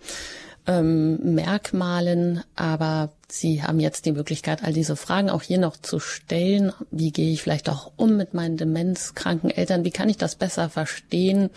[0.67, 5.99] ähm, Merkmalen, aber Sie haben jetzt die Möglichkeit, all diese Fragen auch hier noch zu
[5.99, 6.73] stellen.
[6.91, 9.85] Wie gehe ich vielleicht auch um mit meinen demenzkranken Eltern?
[9.85, 11.49] Wie kann ich das besser verstehen,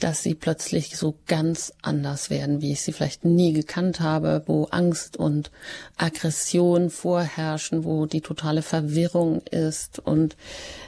[0.00, 4.64] dass sie plötzlich so ganz anders werden, wie ich sie vielleicht nie gekannt habe, wo
[4.64, 5.50] Angst und
[5.96, 10.36] Aggression vorherrschen, wo die totale Verwirrung ist und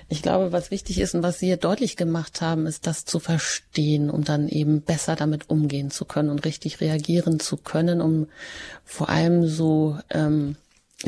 [0.09, 3.19] ich glaube, was wichtig ist und was Sie hier deutlich gemacht haben, ist das zu
[3.19, 8.29] verstehen, um dann eben besser damit umgehen zu können und richtig reagieren zu können, um
[8.85, 10.57] vor allem so ähm,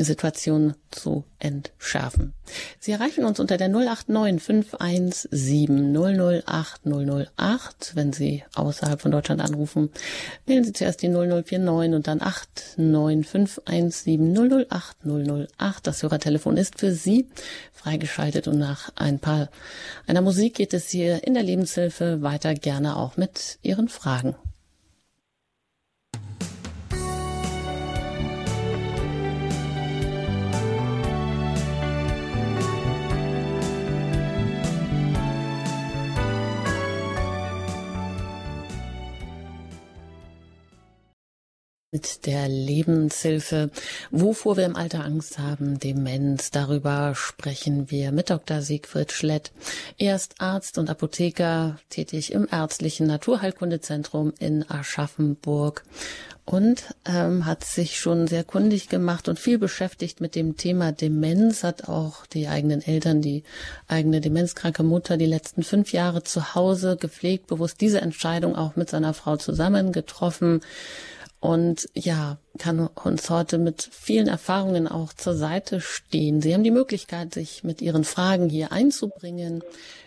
[0.03, 2.33] Situation zu entschärfen.
[2.79, 7.95] Sie erreichen uns unter der 089 517 008 008.
[7.95, 9.89] Wenn Sie außerhalb von Deutschland anrufen,
[10.45, 15.87] wählen Sie zuerst die 0049 und dann 89517 008 008.
[15.87, 17.27] Das Hörertelefon ist für Sie
[17.73, 19.49] freigeschaltet und nach ein paar
[20.05, 24.35] einer Musik geht es hier in der Lebenshilfe weiter gerne auch mit Ihren Fragen.
[42.25, 43.69] Der Lebenshilfe.
[44.11, 48.61] Wovor wir im Alter Angst haben, Demenz, darüber sprechen wir mit Dr.
[48.61, 49.51] Siegfried Schlett.
[49.97, 55.83] Er ist Arzt und Apotheker, tätig im ärztlichen Naturheilkundezentrum in Aschaffenburg.
[56.47, 61.63] und ähm, hat sich schon sehr kundig gemacht und viel beschäftigt mit dem Thema Demenz,
[61.63, 63.43] hat auch die eigenen Eltern, die
[63.89, 68.89] eigene demenzkranke Mutter die letzten fünf Jahre zu Hause gepflegt, bewusst diese Entscheidung auch mit
[68.89, 70.61] seiner Frau zusammen getroffen
[71.39, 76.41] und ja, kann uns heute mit vielen Erfahrungen auch zur Seite stehen.
[76.41, 79.63] Sie haben die Möglichkeit, sich mit Ihren Fragen hier einzubringen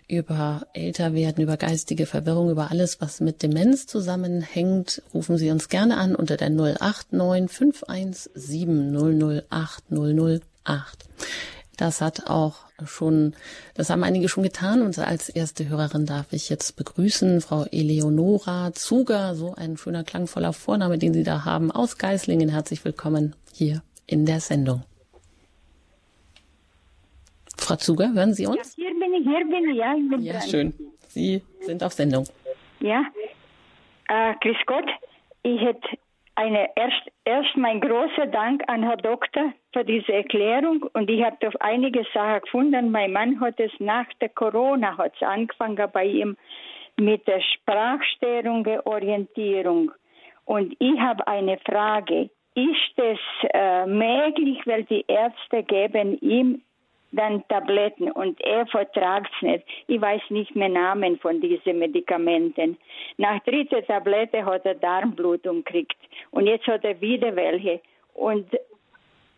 [0.09, 5.03] über Älterwerden, über geistige Verwirrung, über alles, was mit Demenz zusammenhängt.
[5.14, 11.05] Rufen Sie uns gerne an unter der 089 517 008 008.
[11.81, 13.35] Das hat auch schon,
[13.75, 18.75] das haben einige schon getan und als erste Hörerin darf ich jetzt begrüßen Frau Eleonora
[18.75, 22.51] Zuger, so ein schöner klangvoller Vorname, den Sie da haben, aus Geislingen.
[22.51, 24.83] Herzlich willkommen hier in der Sendung.
[27.57, 28.77] Frau Zuger, hören Sie uns?
[28.77, 29.95] Ja, hier bin ich, hier bin ich, ja.
[29.97, 30.49] Ich bin ja, dran.
[30.51, 30.75] schön.
[31.09, 32.27] Sie sind auf Sendung.
[32.81, 33.07] Ja.
[34.09, 34.90] Äh, grüß Gott.
[35.45, 35.81] Ich hätte
[36.40, 41.37] eine erst, erst mein großer Dank an Herr Doktor für diese Erklärung und ich habe
[41.61, 42.90] einige Sachen gefunden.
[42.90, 46.37] Mein Mann hat es nach der Corona hat es angefangen bei ihm
[46.98, 49.92] mit der Sprachstörung Orientierung.
[50.46, 52.31] Und ich habe eine Frage.
[52.55, 53.18] Ist es
[53.53, 56.62] äh, möglich, weil die Ärzte geben ihm
[57.12, 59.64] dann Tabletten und er vertragt es nicht.
[59.88, 62.77] Ich weiß nicht mehr Namen von diesen Medikamenten.
[63.16, 65.96] Nach dritter Tablette hat er Darmblutung gekriegt
[66.31, 67.81] und jetzt hat er wieder welche.
[68.14, 68.46] Und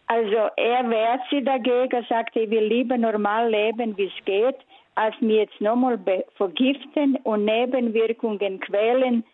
[0.07, 4.57] also er wehrt sich dagegen, sagt, er will lieber normal leben, wie es geht,
[4.95, 5.99] als mir jetzt nochmal
[6.37, 9.25] vergiften und Nebenwirkungen quälen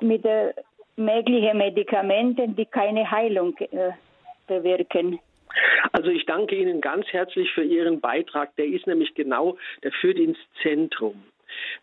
[0.00, 0.24] mit
[0.96, 3.92] möglichen Medikamenten, die keine Heilung äh,
[4.48, 5.20] bewirken.
[5.92, 8.54] Also ich danke Ihnen ganz herzlich für Ihren Beitrag.
[8.56, 11.22] Der ist nämlich genau, der führt ins Zentrum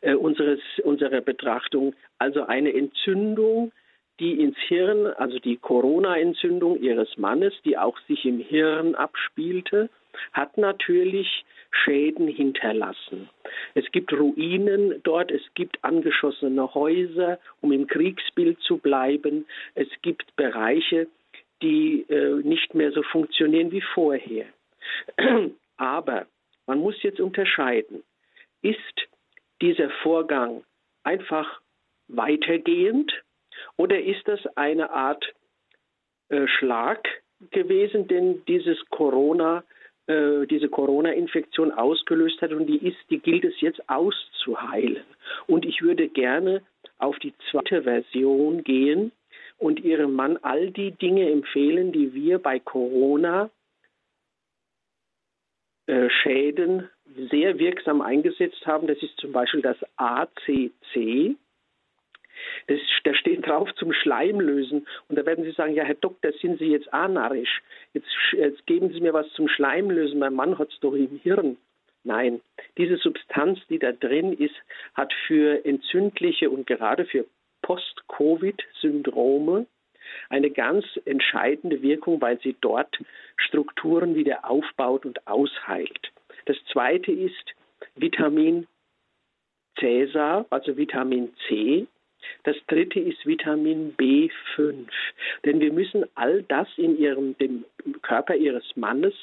[0.01, 1.95] äh, unseres, unserer Betrachtung.
[2.17, 3.71] Also eine Entzündung,
[4.19, 9.89] die ins Hirn, also die Corona-Entzündung Ihres Mannes, die auch sich im Hirn abspielte,
[10.31, 13.29] hat natürlich Schäden hinterlassen.
[13.73, 19.45] Es gibt Ruinen dort, es gibt angeschossene Häuser, um im Kriegsbild zu bleiben.
[19.73, 21.07] Es gibt Bereiche,
[21.61, 24.45] die äh, nicht mehr so funktionieren wie vorher.
[25.77, 26.25] Aber
[26.67, 28.03] man muss jetzt unterscheiden,
[28.61, 29.07] ist
[29.61, 30.63] dieser Vorgang
[31.03, 31.61] einfach
[32.07, 33.11] weitergehend
[33.77, 35.25] oder ist das eine Art
[36.29, 37.07] äh, Schlag
[37.51, 39.63] gewesen, den dieses Corona,
[40.07, 45.03] äh, diese Corona-Infektion ausgelöst hat und die ist, die gilt es jetzt auszuheilen.
[45.47, 46.61] Und ich würde gerne
[46.97, 49.11] auf die zweite Version gehen,
[49.57, 53.49] und ihrem Mann all die Dinge empfehlen, die wir bei Corona
[55.87, 56.89] äh, Schäden
[57.29, 58.87] sehr wirksam eingesetzt haben.
[58.87, 61.35] Das ist zum Beispiel das ACC.
[62.67, 64.87] Das, da steht drauf zum Schleimlösen.
[65.07, 67.61] Und da werden Sie sagen, ja, Herr Doktor, sind Sie jetzt anarisch?
[67.93, 70.19] Jetzt, jetzt geben Sie mir was zum Schleimlösen.
[70.19, 71.57] Mein Mann hat es doch im Hirn.
[72.03, 72.41] Nein,
[72.77, 74.55] diese Substanz, die da drin ist,
[74.93, 77.25] hat für entzündliche und gerade für
[77.65, 79.65] Post-Covid-Syndrome
[80.29, 82.95] eine ganz entscheidende Wirkung, weil sie dort
[83.37, 86.11] Strukturen wieder aufbaut und ausheilt.
[86.45, 87.55] Das zweite ist
[87.95, 88.67] Vitamin
[89.79, 91.87] Cäsar, also Vitamin C.
[92.43, 94.87] Das dritte ist Vitamin B5.
[95.43, 97.65] Denn wir müssen all das in ihrem, dem
[98.03, 99.15] Körper ihres Mannes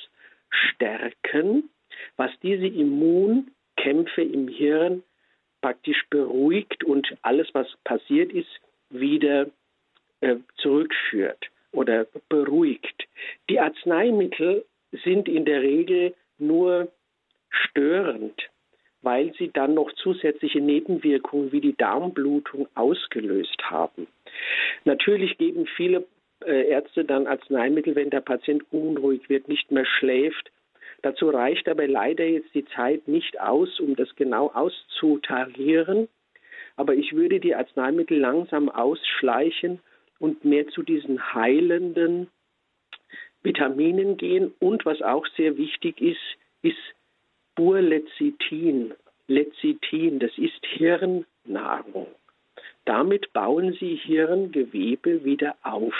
[0.50, 1.70] stärken,
[2.16, 5.04] was diese Immunkämpfe im Hirn
[5.62, 8.50] praktisch beruhigt und alles, was passiert ist,
[8.90, 9.46] wieder
[10.20, 13.08] äh, zurückführt oder beruhigt.
[13.48, 14.64] Die Arzneimittel
[15.04, 16.92] sind in der Regel nur
[17.48, 18.50] störend,
[19.00, 24.06] weil sie dann noch zusätzliche Nebenwirkungen wie die Darmblutung ausgelöst haben.
[24.84, 26.04] Natürlich geben viele
[26.44, 30.50] äh, Ärzte dann Arzneimittel, wenn der Patient unruhig wird, nicht mehr schläft
[31.02, 36.08] Dazu reicht aber leider jetzt die Zeit nicht aus, um das genau auszutarieren.
[36.76, 39.80] Aber ich würde die Arzneimittel langsam ausschleichen
[40.18, 42.28] und mehr zu diesen heilenden
[43.42, 44.54] Vitaminen gehen.
[44.60, 46.20] Und was auch sehr wichtig ist,
[46.62, 46.78] ist
[47.56, 48.94] Burlecithin.
[49.26, 52.06] Lecithin, das ist Hirnnahrung.
[52.84, 55.94] Damit bauen Sie Hirngewebe wieder auf.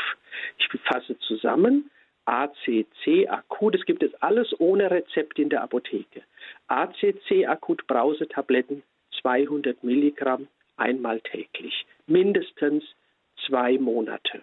[0.59, 1.91] Ich fasse zusammen.
[2.25, 6.23] ACC akut, das gibt es alles ohne Rezept in der Apotheke.
[6.69, 8.83] ACC akut Brausetabletten
[9.21, 12.85] 200 Milligramm einmal täglich, mindestens
[13.47, 14.43] zwei Monate.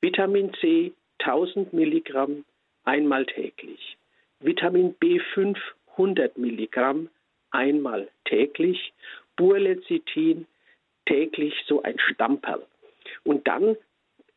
[0.00, 2.44] Vitamin C 1000 Milligramm
[2.84, 3.96] einmal täglich.
[4.40, 5.56] Vitamin B5
[5.92, 7.08] 100 Milligramm
[7.50, 8.92] einmal täglich.
[9.36, 10.46] Burlecithin
[11.06, 12.66] täglich so ein Stamperl.
[13.24, 13.76] Und dann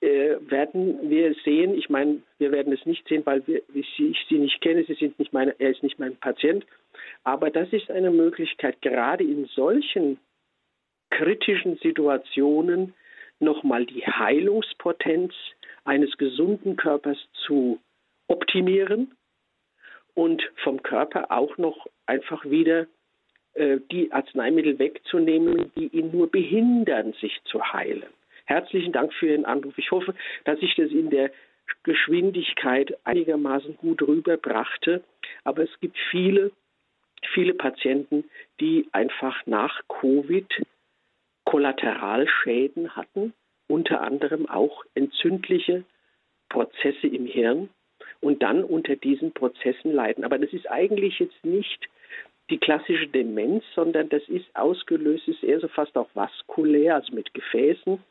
[0.01, 4.37] äh, werden wir sehen, ich meine, wir werden es nicht sehen, weil wir, ich sie
[4.37, 6.65] nicht kenne, sie sind nicht meine, er ist nicht mein Patient,
[7.23, 10.19] aber das ist eine Möglichkeit, gerade in solchen
[11.09, 12.93] kritischen Situationen
[13.39, 15.33] nochmal die Heilungspotenz
[15.83, 17.79] eines gesunden Körpers zu
[18.27, 19.15] optimieren
[20.13, 22.87] und vom Körper auch noch einfach wieder
[23.53, 28.09] äh, die Arzneimittel wegzunehmen, die ihn nur behindern, sich zu heilen.
[28.47, 29.77] Herzlichen Dank für Ihren Anruf.
[29.77, 31.31] Ich hoffe, dass ich das in der
[31.83, 35.03] Geschwindigkeit einigermaßen gut rüberbrachte.
[35.43, 36.51] Aber es gibt viele,
[37.33, 38.23] viele Patienten,
[38.61, 40.47] die einfach nach Covid
[41.43, 43.33] Kollateralschäden hatten,
[43.67, 45.83] unter anderem auch entzündliche
[46.49, 47.69] Prozesse im Hirn
[48.21, 50.23] und dann unter diesen Prozessen leiden.
[50.23, 51.87] Aber das ist eigentlich jetzt nicht
[52.49, 57.33] die klassische Demenz, sondern das ist ausgelöst, ist eher so fast auch vaskulär, also mit
[57.33, 58.01] Gefäßen.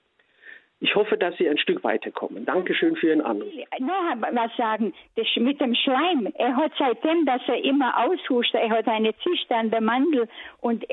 [0.81, 2.45] Ich hoffe, dass Sie ein Stück weiterkommen.
[2.45, 3.53] Dankeschön für Ihren Anruf.
[3.79, 6.31] Noch was sagen, das mit dem Schleim.
[6.35, 10.29] Er hat seitdem, dass er immer aushuscht, er hat eine Zyste an der Mandel
[10.61, 10.85] und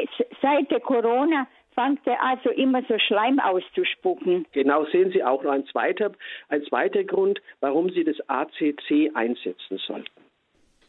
[0.42, 4.46] seit der Corona fängt er also immer so Schleim auszuspucken.
[4.54, 6.12] Genau, sehen Sie auch noch ein zweiter,
[6.50, 10.22] ein zweiter Grund, warum Sie das ACC einsetzen sollten.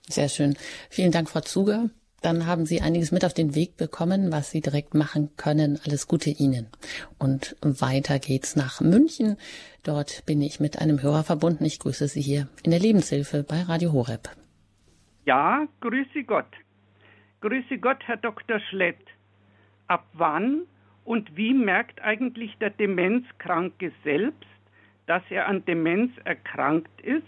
[0.03, 0.55] Sehr schön.
[0.90, 1.88] Vielen Dank, Frau Zuger.
[2.25, 5.79] Dann haben Sie einiges mit auf den Weg bekommen, was Sie direkt machen können.
[5.85, 6.68] Alles Gute Ihnen.
[7.18, 9.37] Und weiter geht's nach München.
[9.83, 11.66] Dort bin ich mit einem Hörer verbunden.
[11.66, 14.31] Ich grüße Sie hier in der Lebenshilfe bei Radio Horeb.
[15.27, 16.49] Ja, grüße Gott.
[17.43, 18.59] Grüße Gott, Herr Dr.
[18.70, 19.05] Schlett.
[19.87, 20.62] Ab wann
[21.05, 24.49] und wie merkt eigentlich der Demenzkranke selbst,
[25.05, 27.27] dass er an Demenz erkrankt ist?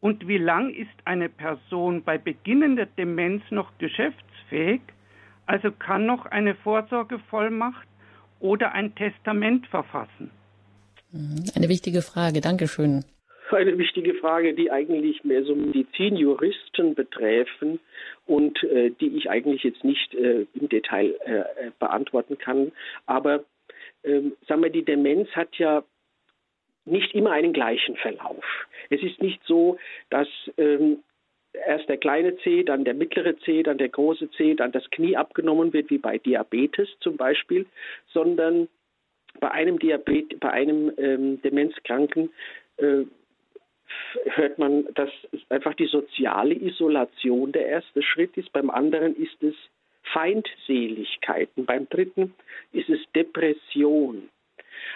[0.00, 4.80] Und wie lang ist eine Person bei beginnender Demenz noch geschäftsfähig?
[5.46, 7.86] Also kann noch eine Vorsorgevollmacht
[8.40, 10.30] oder ein Testament verfassen?
[11.12, 11.44] Mhm.
[11.54, 12.40] Eine wichtige Frage.
[12.40, 13.04] Dankeschön.
[13.50, 17.80] Eine wichtige Frage, die eigentlich mehr so Medizinjuristen betreffen
[18.26, 22.70] und äh, die ich eigentlich jetzt nicht äh, im Detail äh, beantworten kann.
[23.06, 23.44] Aber
[24.04, 25.82] ähm, sagen wir, die Demenz hat ja
[26.90, 28.44] nicht immer einen gleichen Verlauf.
[28.90, 29.78] Es ist nicht so,
[30.10, 31.02] dass ähm,
[31.52, 35.16] erst der kleine C, dann der mittlere C, dann der große C, dann das Knie
[35.16, 37.66] abgenommen wird, wie bei Diabetes zum Beispiel,
[38.08, 38.68] sondern
[39.38, 42.30] bei einem Diabet, bei einem ähm, Demenzkranken
[42.78, 43.04] äh,
[44.24, 45.10] hört man, dass
[45.48, 48.52] einfach die soziale Isolation der erste Schritt ist.
[48.52, 49.54] Beim anderen ist es
[50.12, 51.64] Feindseligkeiten.
[51.66, 52.34] Beim dritten
[52.72, 54.28] ist es Depression.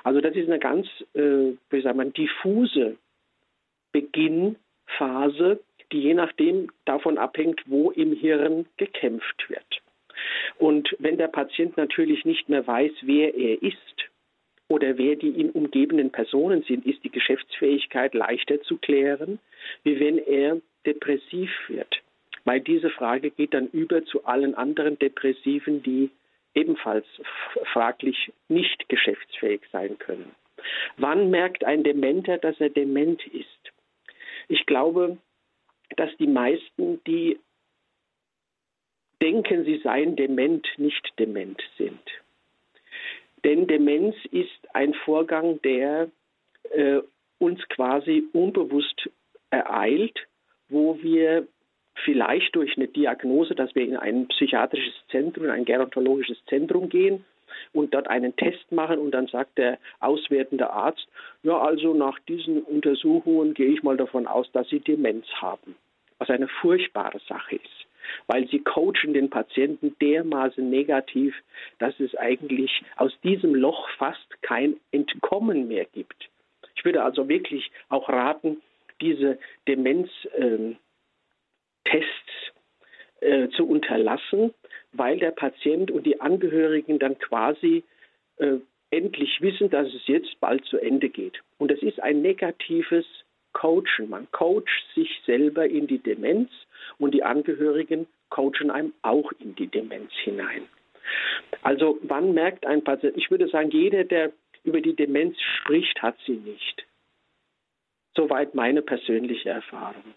[0.02, 2.96] Also das ist eine ganz, äh, wie sagt man, diffuse
[3.92, 5.60] Beginnphase,
[5.92, 9.82] die je nachdem davon abhängt, wo im Hirn gekämpft wird.
[10.58, 14.10] Und wenn der Patient natürlich nicht mehr weiß, wer er ist
[14.68, 19.38] oder wer die ihn umgebenden Personen sind, ist die Geschäftsfähigkeit leichter zu klären,
[19.82, 22.00] wie wenn er depressiv wird.
[22.44, 26.10] Weil diese Frage geht dann über zu allen anderen Depressiven, die
[26.54, 27.06] ebenfalls
[27.72, 30.34] fraglich nicht geschäftsfähig sein können.
[30.96, 33.72] Wann merkt ein Dementer, dass er dement ist?
[34.48, 35.18] Ich glaube,
[35.96, 37.38] dass die meisten, die
[39.20, 42.00] denken, sie seien dement, nicht dement sind.
[43.44, 46.10] Denn Demenz ist ein Vorgang, der
[46.70, 47.00] äh,
[47.38, 49.10] uns quasi unbewusst
[49.50, 50.18] ereilt,
[50.68, 51.46] wo wir
[52.04, 57.24] vielleicht durch eine Diagnose, dass wir in ein psychiatrisches Zentrum, in ein gerontologisches Zentrum gehen
[57.72, 61.06] und dort einen Test machen und dann sagt der auswertende Arzt,
[61.42, 65.76] ja, also nach diesen Untersuchungen gehe ich mal davon aus, dass Sie Demenz haben.
[66.18, 67.86] Was eine furchtbare Sache ist,
[68.26, 71.34] weil Sie coachen den Patienten dermaßen negativ,
[71.78, 76.30] dass es eigentlich aus diesem Loch fast kein Entkommen mehr gibt.
[76.76, 78.60] Ich würde also wirklich auch raten,
[79.00, 80.74] diese Demenz äh,
[81.84, 82.52] Tests
[83.20, 84.54] äh, zu unterlassen,
[84.92, 87.84] weil der Patient und die Angehörigen dann quasi
[88.36, 88.58] äh,
[88.90, 91.40] endlich wissen, dass es jetzt bald zu Ende geht.
[91.58, 93.06] Und das ist ein negatives
[93.52, 94.08] Coachen.
[94.08, 96.50] Man coacht sich selber in die Demenz
[96.98, 100.68] und die Angehörigen coachen einem auch in die Demenz hinein.
[101.62, 104.32] Also wann merkt ein Patient, ich würde sagen, jeder, der
[104.64, 106.86] über die Demenz spricht, hat sie nicht.
[108.16, 110.14] Soweit meine persönliche Erfahrung.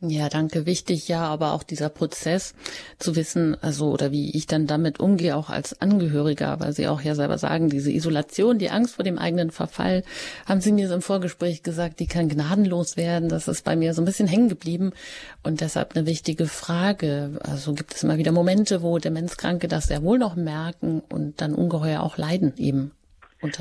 [0.00, 0.64] Ja, danke.
[0.64, 2.54] Wichtig, ja, aber auch dieser Prozess
[3.00, 7.00] zu wissen, also oder wie ich dann damit umgehe, auch als Angehöriger, weil Sie auch
[7.00, 10.04] ja selber sagen, diese Isolation, die Angst vor dem eigenen Verfall,
[10.46, 13.28] haben Sie mir so im Vorgespräch gesagt, die kann gnadenlos werden.
[13.28, 14.92] Das ist bei mir so ein bisschen hängen geblieben
[15.42, 17.40] und deshalb eine wichtige Frage.
[17.42, 21.56] Also gibt es immer wieder Momente, wo Demenzkranke das sehr wohl noch merken und dann
[21.56, 22.92] ungeheuer auch leiden eben.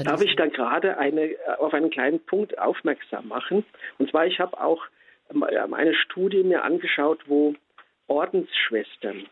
[0.03, 1.29] Darf ich da gerade eine,
[1.59, 3.65] auf einen kleinen Punkt aufmerksam machen?
[3.97, 4.81] Und zwar, ich habe auch
[5.29, 7.55] eine Studie mir angeschaut, wo
[8.07, 9.27] Ordensschwestern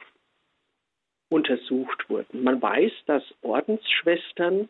[1.29, 2.43] untersucht wurden.
[2.43, 4.69] Man weiß, dass Ordensschwestern,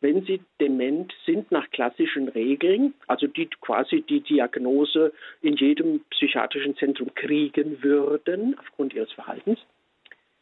[0.00, 5.12] wenn sie dement sind nach klassischen Regeln, also die quasi die Diagnose
[5.42, 9.60] in jedem psychiatrischen Zentrum kriegen würden aufgrund ihres Verhaltens,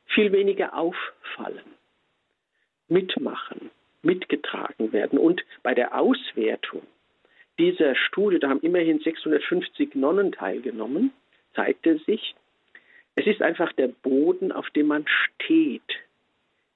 [0.06, 1.74] viel weniger auffallen,
[2.88, 3.70] mitmachen,
[4.02, 5.18] mitgetragen werden.
[5.18, 6.82] Und bei der Auswertung
[7.60, 11.12] dieser Studie, da haben immerhin 650 Nonnen teilgenommen,
[11.54, 12.34] zeigte sich,
[13.16, 15.82] es ist einfach der Boden, auf dem man steht,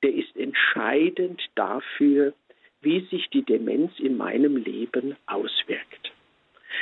[0.03, 2.35] der ist entscheidend dafür,
[2.83, 6.13] wie sich die Demenz in meinem Leben auswirkt.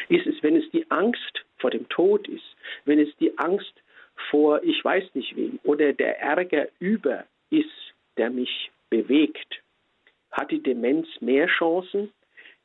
[0.09, 3.72] Ist es, wenn es die Angst vor dem Tod ist, wenn es die Angst
[4.30, 9.62] vor ich weiß nicht wem oder der Ärger über ist, der mich bewegt,
[10.32, 12.11] hat die Demenz mehr Chancen,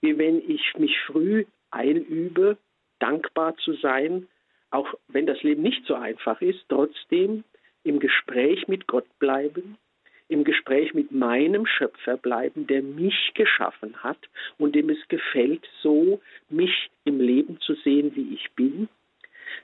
[0.01, 2.57] wie wenn ich mich früh einübe,
[2.99, 4.27] dankbar zu sein,
[4.69, 7.43] auch wenn das Leben nicht so einfach ist, trotzdem
[7.83, 9.77] im Gespräch mit Gott bleiben,
[10.29, 14.19] im Gespräch mit meinem Schöpfer bleiben, der mich geschaffen hat
[14.57, 16.19] und dem es gefällt, so
[16.49, 18.89] mich im Leben zu sehen, wie ich bin.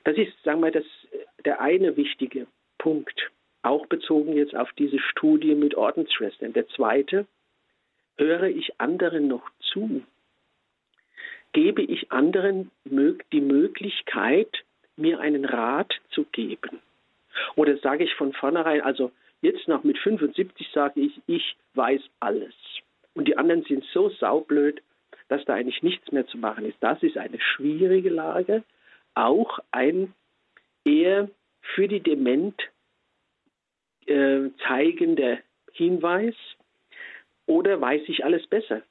[0.04, 0.86] Das ist, sagen wir, das,
[1.44, 2.46] der eine wichtige
[2.78, 3.30] Punkt,
[3.62, 6.54] auch bezogen jetzt auf diese Studie mit Ordensschwestern.
[6.54, 7.26] Der zweite,
[8.16, 10.02] höre ich anderen noch zu?
[11.54, 14.64] Gebe ich anderen die Möglichkeit,
[14.96, 16.80] mir einen Rat zu geben?
[17.54, 22.54] Oder sage ich von vornherein, also jetzt noch mit 75 sage ich, ich weiß alles.
[23.14, 24.82] Und die anderen sind so saublöd,
[25.28, 26.76] dass da eigentlich nichts mehr zu machen ist.
[26.80, 28.64] Das ist eine schwierige Lage,
[29.14, 30.12] auch ein
[30.84, 31.30] eher
[31.60, 32.60] für die Dement
[34.06, 35.38] äh, zeigender
[35.72, 36.34] Hinweis.
[37.46, 38.82] Oder weiß ich alles besser?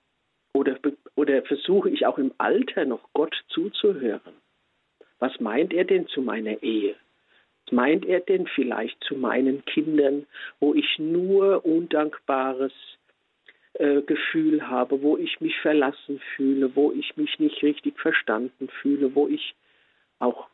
[0.54, 0.78] Oder,
[1.16, 4.34] oder versuche ich auch im Alter noch Gott zuzuhören?
[5.20, 6.96] Was meint er denn zu meiner Ehe?
[7.66, 10.28] Was meint er denn vielleicht zu meinen Kindern,
[10.60, 12.74] wo ich nur undankbares
[13.74, 19.16] äh, Gefühl habe, wo ich mich verlassen fühle, wo ich mich nicht richtig verstanden fühle,
[19.16, 19.56] wo ich
[20.20, 20.48] auch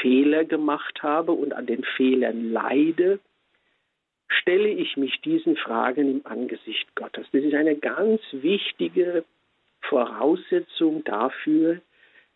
[0.00, 3.20] Fehler gemacht habe und an den Fehlern leide,
[4.28, 7.26] stelle ich mich diesen Fragen im Angesicht Gottes.
[7.32, 9.24] Das ist eine ganz wichtige
[9.80, 11.80] Voraussetzung dafür,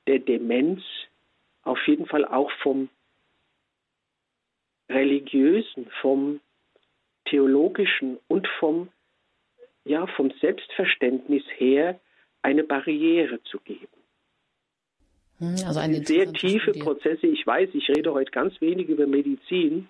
[0.06, 0.82] der Demenz
[1.62, 2.88] auf jeden Fall auch vom
[4.88, 6.40] religiösen, vom
[7.26, 8.88] theologischen und vom,
[9.84, 12.00] ja, vom Selbstverständnis her
[12.42, 13.86] eine Barriere zu geben.
[15.38, 17.26] Hm, also eine sehr tiefe Prozesse.
[17.26, 19.88] Ich weiß, ich rede heute ganz wenig über Medizin,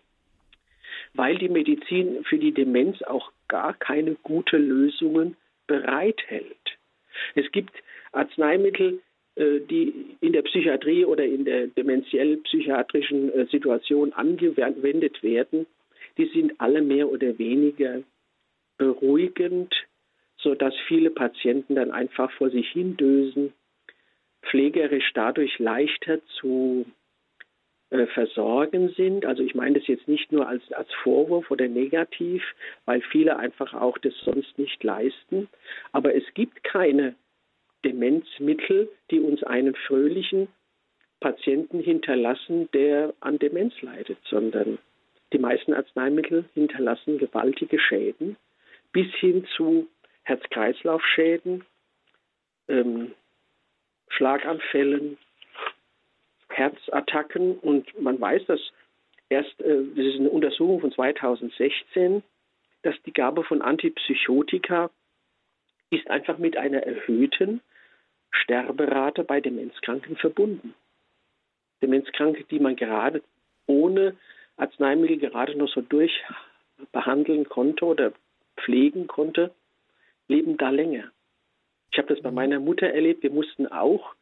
[1.15, 5.37] weil die Medizin für die Demenz auch gar keine gute Lösungen
[5.67, 6.79] bereithält.
[7.35, 7.73] Es gibt
[8.13, 9.01] Arzneimittel,
[9.37, 15.67] äh, die in der Psychiatrie oder in der dementiell-psychiatrischen äh, Situation angewendet werden,
[16.19, 18.03] die sind alle mehr oder weniger
[18.77, 19.75] beruhigend,
[20.37, 23.53] sodass viele Patienten dann einfach vor sich hindösen,
[24.43, 26.85] pflegerisch dadurch leichter zu
[27.93, 29.27] äh, versorgen sind.
[29.27, 32.43] Also ich meine das jetzt nicht nur als, als Vorwurf oder negativ,
[32.87, 35.51] weil viele einfach auch das sonst nicht leisten.
[35.93, 37.15] Aber es gibt keine
[37.85, 40.49] Demenzmittel, die uns einen fröhlichen
[41.21, 44.79] Patienten hinterlassen, der an Demenz leidet, sondern
[45.35, 48.37] die meisten Arzneimittel hinterlassen gewaltige Schäden
[48.93, 49.87] bis hin zu
[50.23, 51.65] Herz-Kreislauf-Schäden,
[52.69, 53.13] ähm,
[54.09, 55.19] Schlaganfällen,
[56.53, 58.61] Herzattacken und man weiß, dass
[59.29, 62.23] erst, äh, das ist eine Untersuchung von 2016,
[62.83, 64.91] dass die Gabe von Antipsychotika
[65.91, 67.61] ist einfach mit einer erhöhten
[68.31, 70.75] Sterberate bei Demenzkranken verbunden.
[71.83, 73.23] Demenzkranke, die man gerade
[73.67, 74.17] ohne
[74.57, 78.13] Arzneimittel gerade noch so durchbehandeln konnte oder
[78.57, 79.51] pflegen konnte,
[80.29, 81.11] leben da länger.
[81.91, 83.23] Ich habe das bei meiner Mutter erlebt.
[83.23, 84.15] Wir mussten auch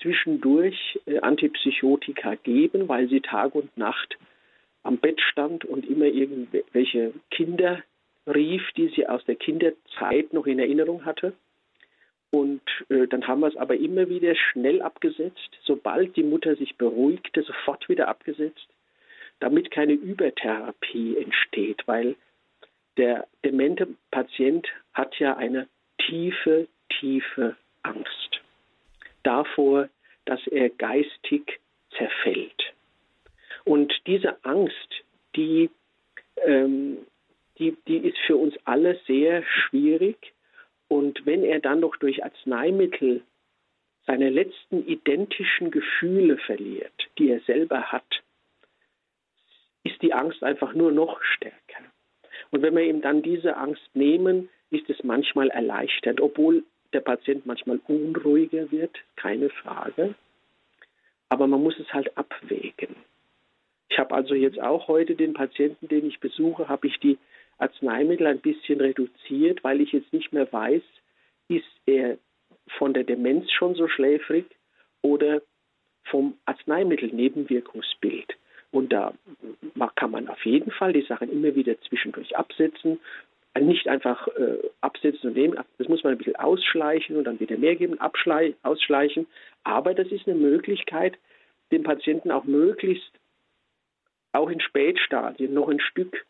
[0.00, 4.16] zwischendurch äh, Antipsychotika geben, weil sie Tag und Nacht
[4.82, 7.82] am Bett stand und immer irgendwelche Kinder
[8.26, 11.32] rief, die sie aus der Kinderzeit noch in Erinnerung hatte.
[12.30, 16.76] Und äh, dann haben wir es aber immer wieder schnell abgesetzt, sobald die Mutter sich
[16.76, 18.66] beruhigte, sofort wieder abgesetzt,
[19.40, 22.16] damit keine Übertherapie entsteht, weil
[22.96, 25.68] der demente Patient hat ja eine
[25.98, 28.31] tiefe, tiefe Angst
[29.22, 29.88] davor,
[30.24, 31.60] dass er geistig
[31.96, 32.74] zerfällt.
[33.64, 35.04] Und diese Angst,
[35.36, 35.70] die,
[36.44, 36.98] ähm,
[37.58, 40.32] die, die ist für uns alle sehr schwierig
[40.88, 43.22] und wenn er dann noch durch Arzneimittel
[44.06, 48.22] seine letzten identischen Gefühle verliert, die er selber hat,
[49.84, 51.84] ist die Angst einfach nur noch stärker.
[52.50, 57.46] Und wenn wir ihm dann diese Angst nehmen, ist es manchmal erleichtert, obwohl der Patient
[57.46, 60.14] manchmal unruhiger wird, keine Frage.
[61.28, 62.94] Aber man muss es halt abwägen.
[63.88, 67.18] Ich habe also jetzt auch heute den Patienten, den ich besuche, habe ich die
[67.58, 70.82] Arzneimittel ein bisschen reduziert, weil ich jetzt nicht mehr weiß,
[71.48, 72.18] ist er
[72.78, 74.46] von der Demenz schon so schläfrig
[75.02, 75.42] oder
[76.04, 78.34] vom Arzneimittel-Nebenwirkungsbild.
[78.70, 79.14] Und da
[79.96, 82.98] kann man auf jeden Fall die Sachen immer wieder zwischendurch absetzen.
[83.60, 87.58] Nicht einfach äh, absetzen und nehmen, das muss man ein bisschen ausschleichen und dann wieder
[87.58, 89.26] mehr geben, ausschleichen.
[89.62, 91.18] Aber das ist eine Möglichkeit,
[91.70, 93.12] dem Patienten auch möglichst
[94.32, 96.24] auch in Spätstadien noch ein Stück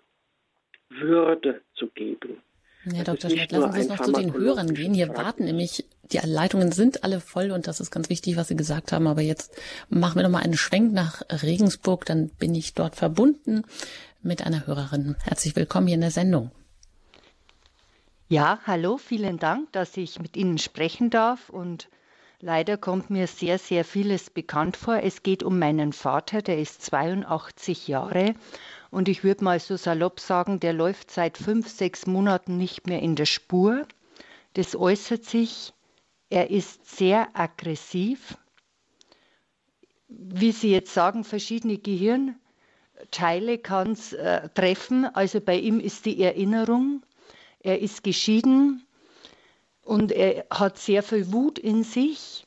[0.88, 2.42] Würde zu geben.
[2.84, 3.30] Herr Dr.
[3.30, 4.92] Schmidt, lassen Sie uns noch zu den Hörern gehen.
[4.92, 8.56] Hier warten nämlich, die Leitungen sind alle voll und das ist ganz wichtig, was Sie
[8.56, 9.06] gesagt haben.
[9.06, 9.56] Aber jetzt
[9.88, 12.04] machen wir noch mal einen Schwenk nach Regensburg.
[12.06, 13.62] Dann bin ich dort verbunden
[14.20, 15.14] mit einer Hörerin.
[15.22, 16.50] Herzlich willkommen hier in der Sendung.
[18.32, 21.90] Ja, hallo, vielen Dank, dass ich mit Ihnen sprechen darf und
[22.40, 25.02] leider kommt mir sehr, sehr vieles bekannt vor.
[25.02, 28.34] Es geht um meinen Vater, der ist 82 Jahre
[28.90, 33.02] und ich würde mal so salopp sagen, der läuft seit fünf, sechs Monaten nicht mehr
[33.02, 33.86] in der Spur.
[34.54, 35.74] Das äußert sich,
[36.30, 38.38] er ist sehr aggressiv.
[40.08, 45.04] Wie Sie jetzt sagen, verschiedene Gehirnteile kann es äh, treffen.
[45.04, 47.02] Also bei ihm ist die Erinnerung,
[47.62, 48.84] er ist geschieden
[49.84, 52.44] und er hat sehr viel Wut in sich.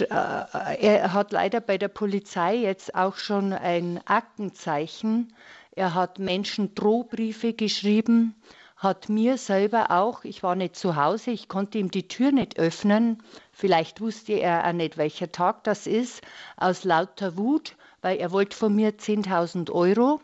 [0.00, 5.32] Äh, er hat leider bei der Polizei jetzt auch schon ein Aktenzeichen.
[5.72, 8.34] Er hat Menschen Drohbriefe geschrieben,
[8.76, 12.58] hat mir selber auch, ich war nicht zu Hause, ich konnte ihm die Tür nicht
[12.58, 16.22] öffnen, vielleicht wusste er auch nicht, welcher Tag das ist,
[16.56, 20.20] aus lauter Wut, weil er wollte von mir 10.000 Euro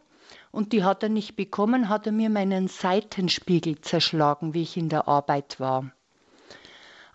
[0.55, 4.88] und die hat er nicht bekommen, hat er mir meinen Seitenspiegel zerschlagen, wie ich in
[4.88, 5.90] der Arbeit war.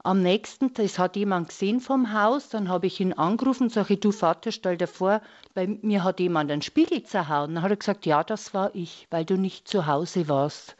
[0.04, 3.96] Am nächsten, das hat jemand gesehen vom Haus, dann habe ich ihn angerufen und sage,
[3.96, 5.22] du Vater, stell dir vor,
[5.54, 7.56] bei mir hat jemand einen Spiegel zerhauen.
[7.56, 10.76] Dann hat er gesagt, ja, das war ich, weil du nicht zu Hause warst.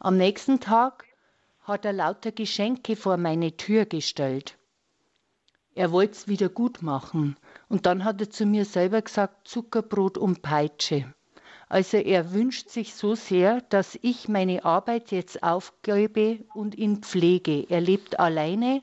[0.00, 1.04] Am nächsten Tag
[1.62, 4.56] hat er lauter Geschenke vor meine Tür gestellt.
[5.76, 7.36] Er wollte es wieder gut machen.
[7.68, 11.12] Und dann hat er zu mir selber gesagt, Zuckerbrot und Peitsche.
[11.74, 17.66] Also er wünscht sich so sehr, dass ich meine Arbeit jetzt aufgebe und ihn pflege.
[17.68, 18.80] Er lebt alleine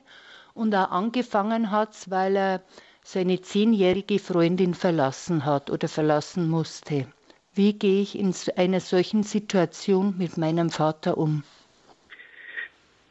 [0.52, 2.62] und auch angefangen hat, weil er
[3.02, 7.06] seine zehnjährige Freundin verlassen hat oder verlassen musste.
[7.54, 11.44] Wie gehe ich in einer solchen Situation mit meinem Vater um?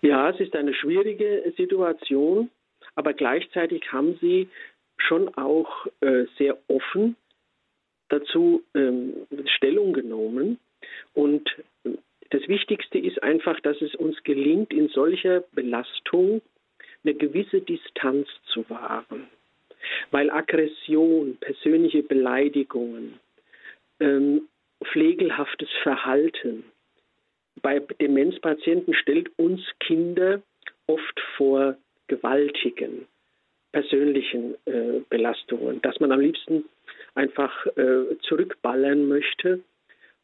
[0.03, 2.51] Ja, es ist eine schwierige Situation,
[2.93, 4.47] aber gleichzeitig haben Sie
[4.97, 7.15] schon auch äh, sehr offen
[8.11, 9.13] dazu ähm,
[9.45, 10.59] Stellung genommen.
[11.13, 11.49] Und
[12.29, 16.41] das Wichtigste ist einfach, dass es uns gelingt, in solcher Belastung
[17.03, 19.27] eine gewisse Distanz zu wahren.
[20.11, 23.19] Weil Aggression, persönliche Beleidigungen,
[23.99, 24.47] ähm,
[24.83, 26.63] pflegelhaftes Verhalten
[27.61, 30.41] bei Demenzpatienten stellt uns Kinder
[30.87, 33.07] oft vor gewaltigen
[33.71, 36.65] persönlichen äh, Belastungen, dass man am liebsten
[37.15, 39.61] einfach äh, zurückballern möchte.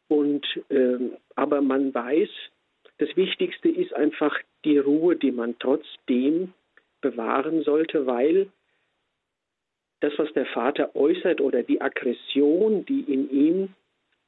[0.08, 0.98] Und äh,
[1.34, 2.30] aber man weiß,
[2.98, 6.52] das Wichtigste ist einfach die Ruhe, die man trotzdem
[7.00, 8.48] bewahren sollte, weil
[10.00, 13.74] das, was der Vater äußert oder die Aggression, die in ihm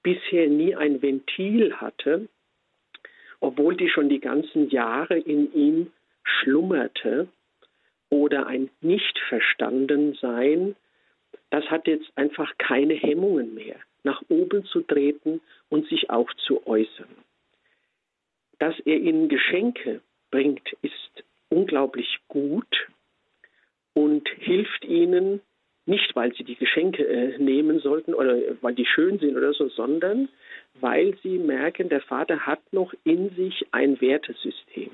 [0.02, 2.28] bisher nie ein Ventil hatte,
[3.40, 5.92] obwohl die schon die ganzen Jahre in ihm
[6.22, 7.28] schlummerte
[8.08, 10.76] oder ein Nicht-Verstanden-Sein,
[11.50, 16.66] das hat jetzt einfach keine Hemmungen mehr, nach oben zu treten und sich auch zu
[16.66, 17.08] äußern.
[18.58, 22.88] Dass er ihnen Geschenke bringt, ist unglaublich gut
[23.94, 25.40] und hilft ihnen,
[25.86, 29.68] nicht weil sie die Geschenke äh, nehmen sollten oder weil die schön sind oder so,
[29.68, 30.28] sondern
[30.80, 34.90] weil sie merken, der Vater hat noch in sich ein Wertesystem.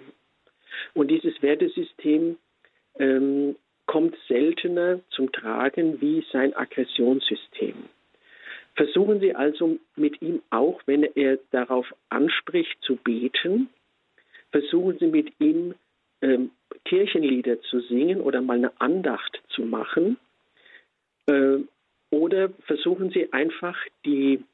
[0.94, 2.38] Und dieses Wertesystem
[2.98, 3.57] ähm,
[3.87, 7.74] kommt seltener zum Tragen wie sein Aggressionssystem.
[8.74, 13.70] Versuchen Sie also mit ihm auch, wenn er darauf anspricht, zu beten,
[14.51, 15.74] versuchen Sie mit ihm
[16.20, 16.51] ähm,
[16.84, 20.18] Kirchenlieder zu singen oder mal eine Andacht zu machen.
[21.26, 21.59] Äh,
[22.11, 24.45] oder versuchen Sie einfach die,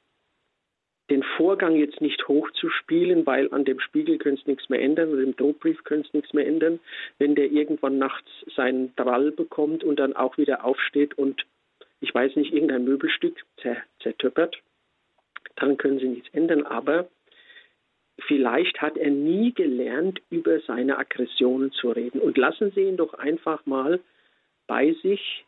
[1.12, 5.20] den Vorgang jetzt nicht hochzuspielen, weil an dem Spiegel können es nichts mehr ändern oder
[5.20, 6.80] dem Druckbrief können es nichts mehr ändern.
[7.18, 11.44] Wenn der irgendwann nachts seinen Drall bekommt und dann auch wieder aufsteht und
[12.00, 13.44] ich weiß nicht, irgendein Möbelstück
[14.02, 14.56] zertöppert,
[15.56, 16.64] dann können Sie nichts ändern.
[16.64, 17.08] Aber
[18.26, 22.22] vielleicht hat er nie gelernt, über seine Aggressionen zu reden.
[22.22, 24.00] Und lassen Sie ihn doch einfach mal
[24.66, 25.44] bei sich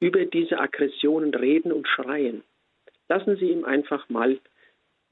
[0.00, 2.42] über diese Aggressionen reden und schreien.
[3.10, 4.38] Lassen Sie ihm einfach mal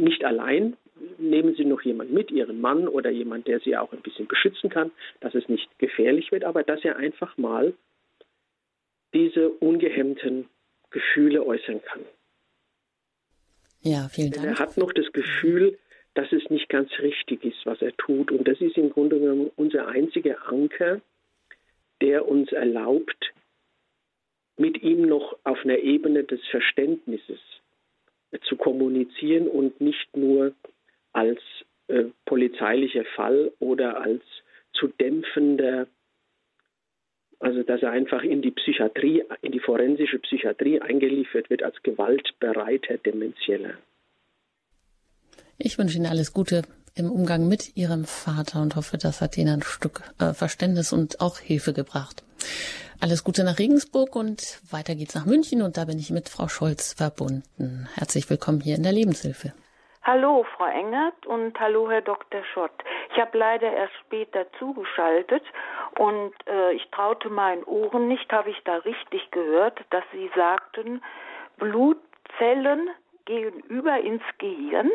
[0.03, 0.77] nicht allein,
[1.19, 4.71] nehmen Sie noch jemand mit, Ihren Mann oder jemand, der Sie auch ein bisschen beschützen
[4.71, 4.91] kann,
[5.21, 7.75] dass es nicht gefährlich wird, aber dass er einfach mal
[9.15, 10.49] diese ungehemmten
[10.91, 12.03] Gefühle äußern kann.
[13.81, 14.47] Ja, vielen Dank.
[14.47, 15.79] Er hat noch das Gefühl,
[16.15, 18.31] dass es nicht ganz richtig ist, was er tut.
[18.31, 21.01] Und das ist im Grunde genommen unser einziger Anker,
[22.01, 23.33] der uns erlaubt,
[24.57, 27.41] mit ihm noch auf einer Ebene des Verständnisses
[28.41, 30.53] zu kommunizieren und nicht nur
[31.13, 31.41] als
[31.89, 34.23] äh, polizeilicher Fall oder als
[34.73, 35.87] zu dämpfender,
[37.39, 42.99] also dass er einfach in die Psychiatrie, in die forensische Psychiatrie eingeliefert wird als gewaltbereiter
[42.99, 43.75] Demenzieller.
[45.59, 46.63] Ich wünsche Ihnen alles Gute
[46.95, 51.21] im Umgang mit Ihrem Vater und hoffe, das hat Ihnen ein Stück äh, Verständnis und
[51.21, 52.23] auch Hilfe gebracht.
[53.03, 56.47] Alles Gute nach Regensburg und weiter geht's nach München und da bin ich mit Frau
[56.47, 57.89] Scholz verbunden.
[57.97, 59.53] Herzlich willkommen hier in der Lebenshilfe.
[60.05, 62.45] Hallo, Frau Engert und hallo, Herr Dr.
[62.55, 62.71] Schott.
[63.13, 65.43] Ich habe leider erst später zugeschaltet
[65.99, 71.03] und äh, ich traute meinen Ohren nicht, habe ich da richtig gehört, dass Sie sagten,
[71.59, 72.89] Blutzellen
[73.25, 74.93] gehen über ins Gehirn?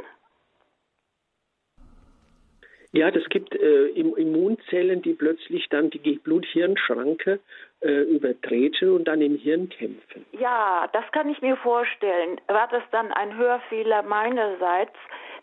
[2.94, 7.40] Ja, das gibt äh, Immunzellen, die plötzlich dann die Blut-Hirn-Schranke
[7.82, 10.26] äh, übertreten und dann im Hirn kämpfen.
[10.32, 12.42] Ja, das kann ich mir vorstellen.
[12.48, 14.96] War das dann ein Hörfehler meinerseits,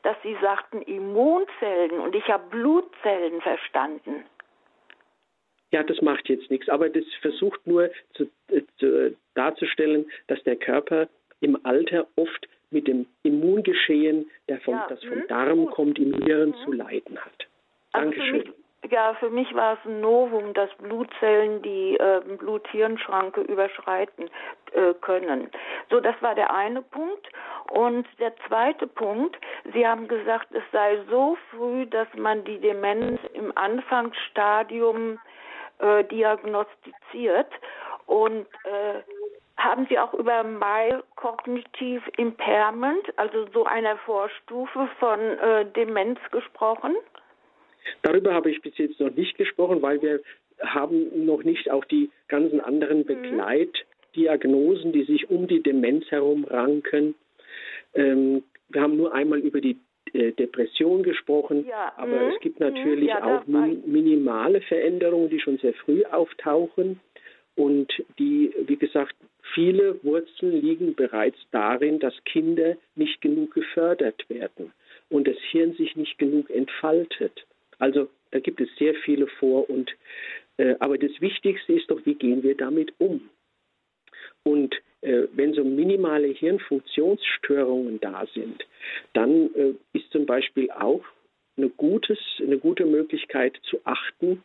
[0.03, 4.25] dass Sie sagten Immunzellen und ich habe Blutzellen verstanden?
[5.71, 10.57] Ja, das macht jetzt nichts, aber das versucht nur zu, äh, zu, darzustellen, dass der
[10.57, 11.09] Körper
[11.41, 15.71] im Alter oft mit dem Immungeschehen, der vom, ja, das vom hm, Darm gut.
[15.71, 16.65] kommt, im Hirn mhm.
[16.65, 17.47] zu leiden hat.
[17.93, 18.53] Also Dankeschön.
[18.95, 24.31] Ja, für mich war es ein Novum, dass Blutzellen die äh, Blut-Hirn-Schranke überschreiten
[24.71, 25.51] äh, können.
[25.91, 27.29] So, das war der eine Punkt.
[27.73, 29.37] Und der zweite Punkt,
[29.73, 35.19] Sie haben gesagt, es sei so früh, dass man die Demenz im Anfangsstadium
[35.81, 37.51] äh, diagnostiziert.
[38.07, 39.03] Und äh,
[39.57, 46.95] haben Sie auch über Mild Cognitive Impairment, also so einer Vorstufe von äh, Demenz gesprochen?
[48.03, 50.21] Darüber habe ich bis jetzt noch nicht gesprochen, weil wir
[50.61, 53.07] haben noch nicht auch die ganzen anderen mhm.
[53.07, 57.15] Begleitdiagnosen, die sich um die Demenz herum ranken.
[57.95, 59.79] Ähm, wir haben nur einmal über die
[60.13, 61.93] äh, Depression gesprochen, ja.
[61.97, 62.33] aber mhm.
[62.35, 67.01] es gibt natürlich ja, auch min minimale Veränderungen, die schon sehr früh auftauchen
[67.57, 69.15] und die, wie gesagt,
[69.55, 74.73] viele Wurzeln liegen bereits darin, dass Kinder nicht genug gefördert werden
[75.11, 77.47] und das Hirn sich nicht genug entfaltet.
[77.79, 79.95] Also da gibt es sehr viele Vor- und
[80.57, 83.29] äh, aber das Wichtigste ist doch, wie gehen wir damit um?
[84.45, 88.65] Und äh, wenn so minimale Hirnfunktionsstörungen da sind,
[89.13, 91.05] dann äh, ist zum Beispiel auch
[91.57, 94.43] eine, gutes, eine gute Möglichkeit zu achten,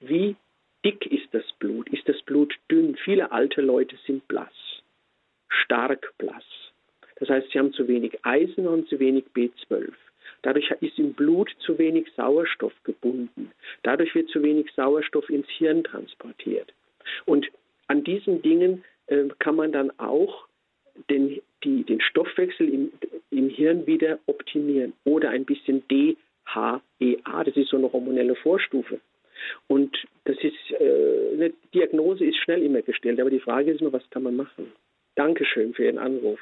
[0.00, 0.36] wie
[0.84, 1.88] dick ist das Blut?
[1.90, 2.96] Ist das Blut dünn?
[2.96, 4.52] Viele alte Leute sind blass,
[5.48, 6.44] stark blass.
[7.16, 9.92] Das heißt, sie haben zu wenig Eisen und zu wenig B12.
[10.42, 13.52] Dadurch ist im Blut zu wenig Sauerstoff gebunden.
[13.82, 16.72] Dadurch wird zu wenig Sauerstoff ins Hirn transportiert.
[17.24, 17.46] Und
[17.86, 20.46] an diesen Dingen äh, kann man dann auch
[21.10, 22.92] den, die, den Stoffwechsel im,
[23.30, 26.80] im Hirn wieder optimieren oder ein bisschen DHEA,
[27.44, 29.00] das ist so eine hormonelle Vorstufe.
[29.66, 33.92] Und das ist, äh, eine Diagnose ist schnell immer gestellt, aber die Frage ist immer,
[33.92, 34.72] was kann man machen?
[35.14, 36.38] Dankeschön für Ihren Anruf.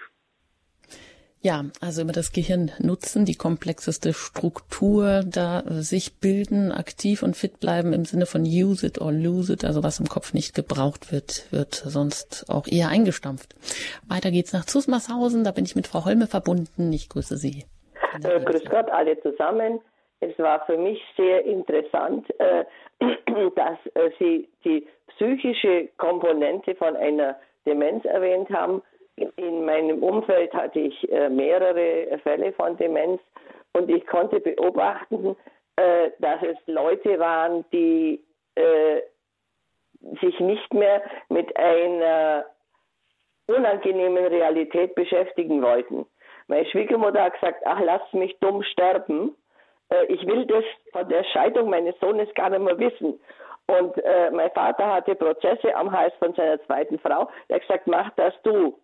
[1.43, 7.35] Ja, also immer das Gehirn nutzen, die komplexeste Struktur da äh, sich bilden, aktiv und
[7.35, 10.55] fit bleiben im Sinne von use it or lose it, also was im Kopf nicht
[10.55, 13.55] gebraucht wird, wird sonst auch eher eingestampft.
[14.07, 16.93] Weiter geht's nach Zusmarshausen, da bin ich mit Frau Holme verbunden.
[16.93, 17.65] Ich grüße Sie.
[18.23, 19.81] Äh, grüß Gott alle zusammen.
[20.21, 22.65] Es war für mich sehr interessant, äh,
[23.57, 24.87] dass äh, Sie die
[25.17, 28.83] psychische Komponente von einer Demenz erwähnt haben
[29.37, 33.21] in meinem Umfeld hatte ich äh, mehrere Fälle von Demenz
[33.73, 35.37] und ich konnte beobachten,
[35.77, 38.23] äh, dass es Leute waren, die
[38.55, 39.01] äh,
[40.21, 42.47] sich nicht mehr mit einer
[43.47, 46.07] unangenehmen Realität beschäftigen wollten.
[46.47, 49.37] Meine Schwiegermutter hat gesagt, ach, lass mich dumm sterben.
[50.09, 53.21] Ich will das von der Scheidung meines Sohnes gar nicht mehr wissen.
[53.71, 57.29] Und äh, mein Vater hatte Prozesse am Hals von seiner zweiten Frau.
[57.49, 58.77] Er hat gesagt, mach das du.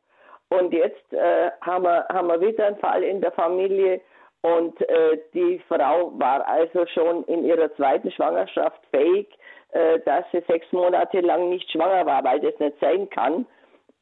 [0.49, 4.01] Und jetzt äh, haben, wir, haben wir wieder einen Fall in der Familie.
[4.43, 9.29] Und äh, die Frau war also schon in ihrer zweiten Schwangerschaft fähig,
[9.73, 13.47] äh, dass sie sechs Monate lang nicht schwanger war, weil das nicht sein kann.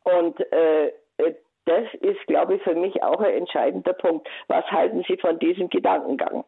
[0.04, 0.88] Und äh,
[1.18, 1.34] äh
[1.66, 4.28] das ist, glaube ich, für mich auch ein entscheidender Punkt.
[4.48, 6.44] Was halten Sie von diesem Gedankengang?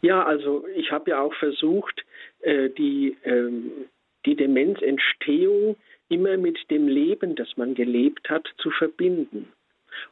[0.00, 2.04] Ja, also ich habe ja auch versucht,
[2.40, 3.88] äh, die, ähm,
[4.26, 5.76] die Demenzentstehung
[6.10, 9.50] immer mit dem Leben, das man gelebt hat, zu verbinden.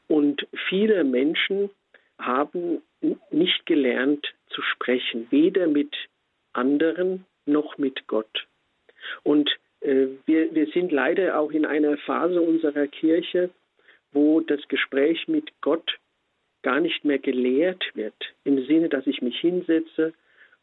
[0.06, 1.70] Und viele Menschen
[2.18, 2.82] haben
[3.30, 5.94] nicht gelernt zu sprechen, weder mit
[6.52, 8.46] anderen noch mit Gott.
[9.22, 13.50] Und äh, wir, wir sind leider auch in einer Phase unserer Kirche,
[14.12, 15.98] wo das Gespräch mit Gott
[16.62, 20.12] gar nicht mehr gelehrt wird, im Sinne, dass ich mich hinsetze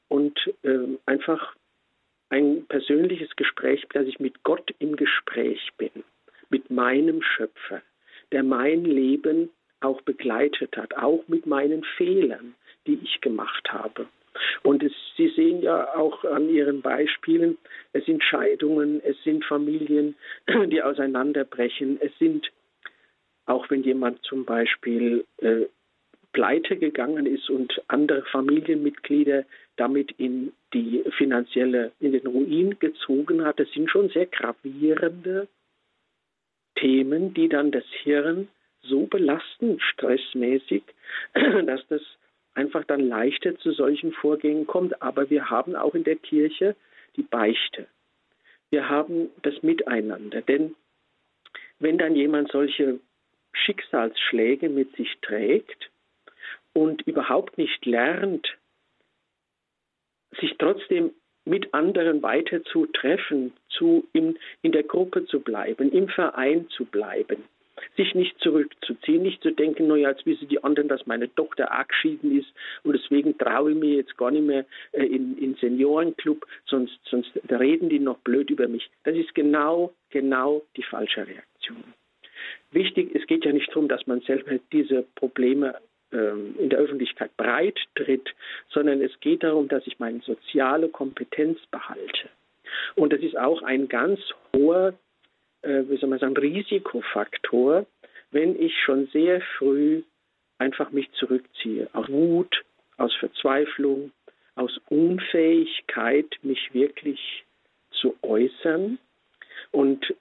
[0.08, 1.56] und äh, einfach
[2.30, 6.04] ein persönliches Gespräch, dass ich mit Gott im Gespräch bin,
[6.50, 7.82] mit meinem Schöpfer,
[8.32, 9.50] der mein Leben
[9.82, 12.56] auch begleitet hat, auch mit meinen Fehlern,
[12.88, 14.08] die ich gemacht habe.
[14.64, 17.58] Und es, Sie sehen ja auch an Ihren Beispielen,
[17.94, 20.16] es sind Scheidungen, es sind Familien,
[20.48, 22.52] die auseinanderbrechen, es sind,
[23.46, 25.66] auch wenn jemand zum Beispiel äh,
[26.34, 29.46] pleite gegangen ist und andere Familienmitglieder
[29.78, 35.48] damit in die finanzielle, in den Ruin gezogen hat, das sind schon sehr gravierende
[36.76, 38.48] Themen, die dann das Hirn
[38.82, 40.84] so belasten, stressmäßig,
[41.34, 42.02] dass das
[42.54, 45.02] einfach dann leichter zu solchen Vorgängen kommt.
[45.02, 46.76] Aber wir haben auch in der Kirche
[47.16, 47.88] die Beichte.
[48.70, 50.42] Wir haben das Miteinander.
[50.42, 50.76] Denn
[51.80, 53.00] wenn dann jemand solche
[53.54, 55.90] Schicksalsschläge mit sich trägt,
[56.76, 58.46] und überhaupt nicht lernt,
[60.40, 61.12] sich trotzdem
[61.46, 66.86] mit anderen weiter zu treffen, zu in, in der Gruppe zu bleiben, im Verein zu
[66.86, 67.44] bleiben,
[67.96, 72.38] sich nicht zurückzuziehen, nicht zu denken, naja, jetzt wissen die anderen, dass meine Tochter abgeschieden
[72.38, 72.52] ist
[72.84, 77.32] und deswegen traue ich mir jetzt gar nicht mehr äh, in, in Seniorenclub, sonst, sonst
[77.50, 78.90] reden die noch blöd über mich.
[79.04, 81.84] Das ist genau, genau die falsche Reaktion.
[82.72, 85.76] Wichtig, es geht ja nicht darum, dass man selber diese Probleme
[86.16, 88.34] in der Öffentlichkeit breit tritt,
[88.70, 92.30] sondern es geht darum, dass ich meine soziale Kompetenz behalte.
[92.96, 94.20] Und das ist auch ein ganz
[94.56, 94.94] hoher,
[95.62, 97.86] äh, wie soll man sagen, Risikofaktor,
[98.32, 100.04] wenn ich schon sehr früh
[100.58, 102.64] einfach mich zurückziehe, aus Wut,
[102.98, 104.12] aus Verzweiflung,
[104.56, 107.44] aus Unfähigkeit, mich wirklich
[107.92, 108.98] zu äußern.
[109.72, 110.14] Und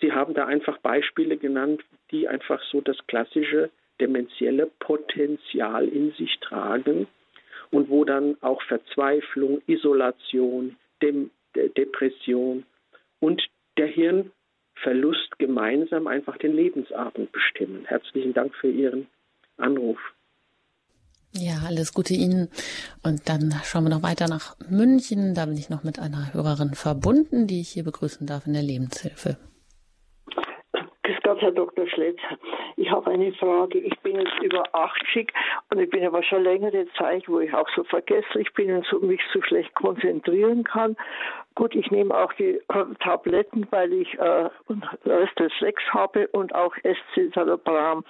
[0.00, 3.70] Sie haben da einfach Beispiele genannt, die einfach so das klassische
[4.00, 7.06] dementielle Potenzial in sich tragen
[7.70, 12.64] und wo dann auch Verzweiflung, Isolation, Dem De Depression
[13.20, 13.42] und
[13.78, 17.84] der Hirnverlust gemeinsam einfach den Lebensabend bestimmen.
[17.86, 19.06] Herzlichen Dank für Ihren
[19.56, 19.98] Anruf.
[21.32, 22.48] Ja, alles Gute Ihnen.
[23.02, 25.34] Und dann schauen wir noch weiter nach München.
[25.34, 28.62] Da bin ich noch mit einer Hörerin verbunden, die ich hier begrüßen darf in der
[28.62, 29.36] Lebenshilfe.
[31.02, 31.86] Grüß Gott, Herr Dr.
[31.88, 32.18] Schletz.
[32.78, 33.78] Ich habe eine Frage.
[33.78, 35.32] Ich bin jetzt über 80
[35.70, 38.98] und ich bin aber schon längere Zeit, wo ich auch so vergesslich bin und so,
[39.00, 40.94] mich so schlecht konzentrieren kann.
[41.54, 44.50] Gut, ich nehme auch die äh, Tabletten, weil ich äh,
[45.06, 48.04] Restes 6 habe und auch Escitalopram.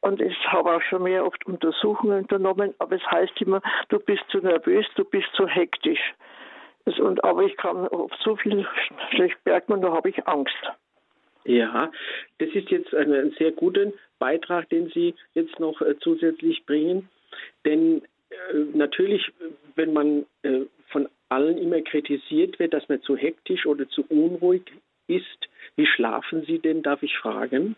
[0.00, 4.22] Und ich habe auch schon mehr oft Untersuchungen unternommen, aber es heißt immer, du bist
[4.30, 6.14] zu nervös, du bist zu hektisch.
[7.00, 7.88] Und, aber ich kann
[8.22, 8.66] so viel
[9.10, 10.56] schlecht merken und da habe ich Angst.
[11.48, 11.90] Ja,
[12.36, 17.08] das ist jetzt ein, sehr guter Beitrag, den Sie jetzt noch äh, zusätzlich bringen.
[17.64, 19.32] Denn äh, natürlich,
[19.74, 24.62] wenn man äh, von allen immer kritisiert wird, dass man zu hektisch oder zu unruhig
[25.06, 27.76] ist, wie schlafen Sie denn, darf ich fragen?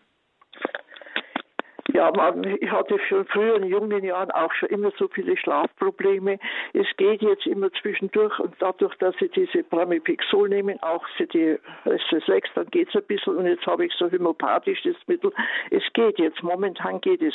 [1.93, 6.39] Ja, man, ich hatte schon früher in jungen Jahren auch schon immer so viele Schlafprobleme.
[6.73, 12.43] Es geht jetzt immer zwischendurch und dadurch, dass sie diese Pramipixol nehmen, auch die SS6,
[12.55, 15.31] dann geht es ein bisschen und jetzt habe ich so homöopathisches Mittel.
[15.69, 17.33] Es geht jetzt, momentan geht es.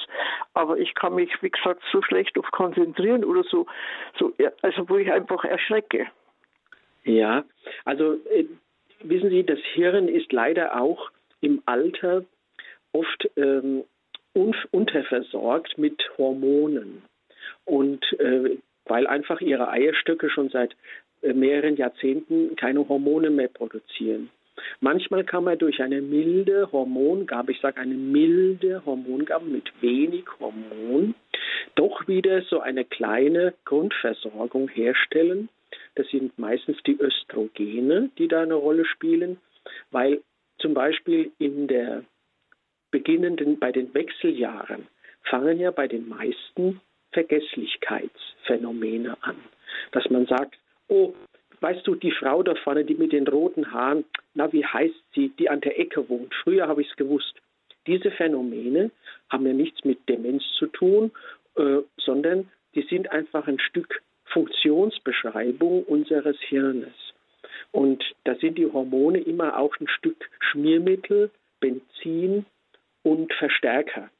[0.55, 3.67] Aber ich kann mich, wie gesagt, so schlecht auf konzentrieren oder so,
[4.19, 4.33] so
[4.63, 6.07] also wo ich einfach erschrecke.
[7.05, 7.45] Ja,
[7.85, 8.47] also äh,
[9.01, 12.25] wissen Sie, das Hirn ist leider auch im Alter
[12.93, 13.85] oft ähm,
[14.71, 17.03] unterversorgt mit Hormonen.
[17.65, 20.77] Und äh, weil einfach ihre Eierstöcke schon seit
[21.23, 24.31] äh, mehreren Jahrzehnten keine Hormone mehr produzieren.
[24.81, 31.15] Manchmal kann man durch eine milde Hormongabe, ich sage eine milde Hormongabe mit wenig Hormon,
[31.75, 35.49] doch wieder so eine kleine Grundversorgung herstellen.
[35.95, 39.39] Das sind meistens die Östrogene, die da eine Rolle spielen,
[39.91, 40.23] weil
[40.59, 42.03] zum Beispiel in der
[42.97, 44.87] beginnenden, bei den Wechseljahren
[45.25, 46.81] fangen ja bei den meisten
[47.13, 49.37] Vergesslichkeitsphänomene an.
[49.93, 50.55] Dass man sagt,
[50.89, 51.13] oh,
[51.61, 55.29] weißt du, die Frau da vorne, die mit den roten Haaren, na, wie heißt sie,
[55.39, 56.35] die an der Ecke wohnt?
[56.43, 57.35] Früher habe ich es gewusst.
[57.87, 58.91] Diese Phänomene
[59.29, 61.13] haben ja nichts mit Demenz zu tun,
[61.57, 66.95] äh, sondern die sind einfach ein Stück Funktionsbeschreibung unseres Hirnes.
[67.73, 71.31] Und da sind die Hormone immer auch ein Stück Schmiermittel,
[71.61, 72.47] Benzin
[73.07, 74.11] und Verstärker.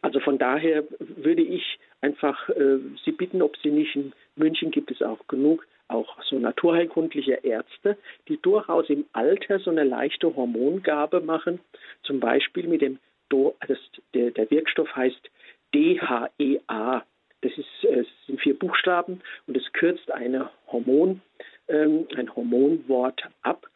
[0.00, 4.92] Also von daher würde ich einfach äh, Sie bitten, ob Sie nicht in München gibt
[4.92, 7.98] es auch genug, auch so naturheilkundliche Ärzte,
[8.28, 11.58] die durchaus im Alter so eine leichte Hormongabe machen,
[12.04, 13.78] zum Beispiel mit dem, das,
[14.14, 15.30] der, der Wirkstoff heißt
[15.74, 17.04] DHEA.
[17.40, 21.20] Das, ist, äh, sind vier Buchstaben und es kürzt eine Hormon,
[21.66, 23.66] ähm, ein Hormonwort ab.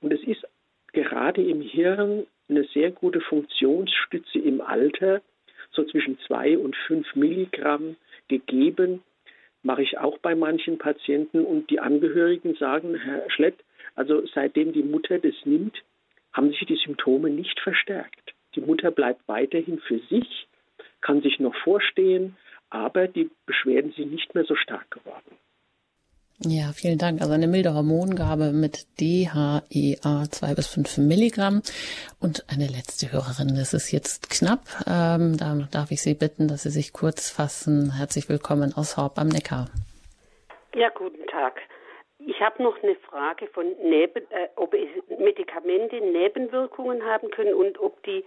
[0.00, 0.46] Und es ist
[0.92, 5.20] gerade im Hirn eine sehr gute Funktionsstütze im Alter,
[5.70, 7.96] so zwischen zwei und fünf Milligramm
[8.28, 9.02] gegeben,
[9.62, 13.56] mache ich auch bei manchen Patienten und die Angehörigen sagen, Herr Schlett,
[13.94, 15.82] also seitdem die Mutter das nimmt,
[16.32, 18.34] haben sich die Symptome nicht verstärkt.
[18.54, 20.46] Die Mutter bleibt weiterhin für sich,
[21.00, 22.36] kann sich noch vorstehen,
[22.70, 25.36] aber die Beschwerden sind nicht mehr so stark geworden.
[26.40, 27.20] Ja, vielen Dank.
[27.20, 31.62] Also eine milde Hormongabe mit DHEA 2 bis 5 Milligramm.
[32.20, 34.60] Und eine letzte Hörerin, das ist jetzt knapp.
[34.86, 37.96] Ähm, da darf ich Sie bitten, dass Sie sich kurz fassen.
[37.98, 39.66] Herzlich willkommen aus Horb am Neckar.
[40.76, 41.60] Ja, guten Tag.
[42.20, 44.76] Ich habe noch eine Frage von Neben, äh, ob
[45.18, 48.24] Medikamente Nebenwirkungen haben können und ob die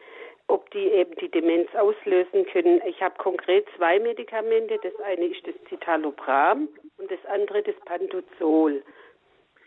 [0.48, 2.82] ob die eben die Demenz auslösen können.
[2.86, 4.78] Ich habe konkret zwei Medikamente.
[4.84, 6.68] Das eine ist das Citalopram
[7.02, 8.84] und das andere das Pantozol.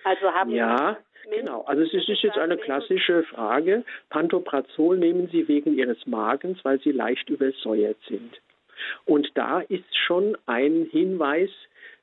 [0.04, 0.98] Also haben ja,
[1.30, 1.62] genau.
[1.62, 3.84] Also es ist jetzt eine klassische Frage.
[4.10, 8.40] Pantoprazol nehmen Sie wegen Ihres Magens, weil Sie leicht übersäuert sind.
[9.06, 11.50] Und da ist schon ein Hinweis,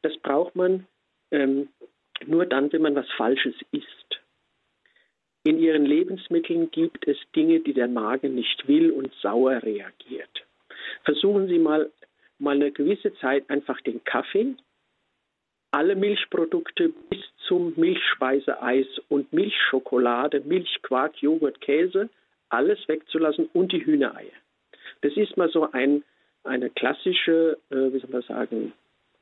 [0.02, 0.88] das braucht man
[1.30, 1.70] ähm,
[2.26, 4.20] nur dann, wenn man was Falsches isst.
[5.44, 10.46] In ihren Lebensmitteln gibt es Dinge, die der Magen nicht will und sauer reagiert.
[11.04, 11.90] Versuchen Sie mal,
[12.38, 14.56] mal eine gewisse Zeit einfach den Kaffee,
[15.72, 22.10] alle Milchprodukte bis zum Milchspeiseeis und Milchschokolade, Milchquark, Joghurt, Käse,
[22.50, 24.32] alles wegzulassen und die Hühnereier.
[25.02, 26.04] Das ist mal so ein,
[26.44, 28.74] eine klassische, äh, wie soll man sagen,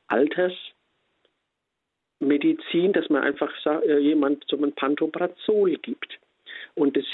[0.08, 0.74] Alters-
[2.20, 6.20] Medizin, dass man einfach äh, jemand zum Pantoprazol gibt.
[6.76, 7.06] Und das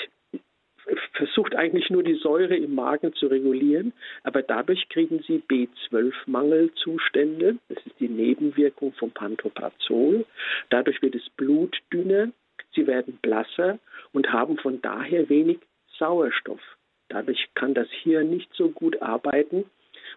[1.14, 7.58] versucht eigentlich nur die Säure im Magen zu regulieren, aber dadurch kriegen sie B12-Mangelzustände.
[7.70, 10.26] Das ist die Nebenwirkung vom Pantoprazol.
[10.70, 12.32] Dadurch wird das Blut dünner,
[12.74, 13.80] sie werden blasser
[14.14, 15.60] und haben von daher wenig
[15.98, 16.62] Sauerstoff.
[17.10, 19.66] Dadurch kann das Hirn nicht so gut arbeiten.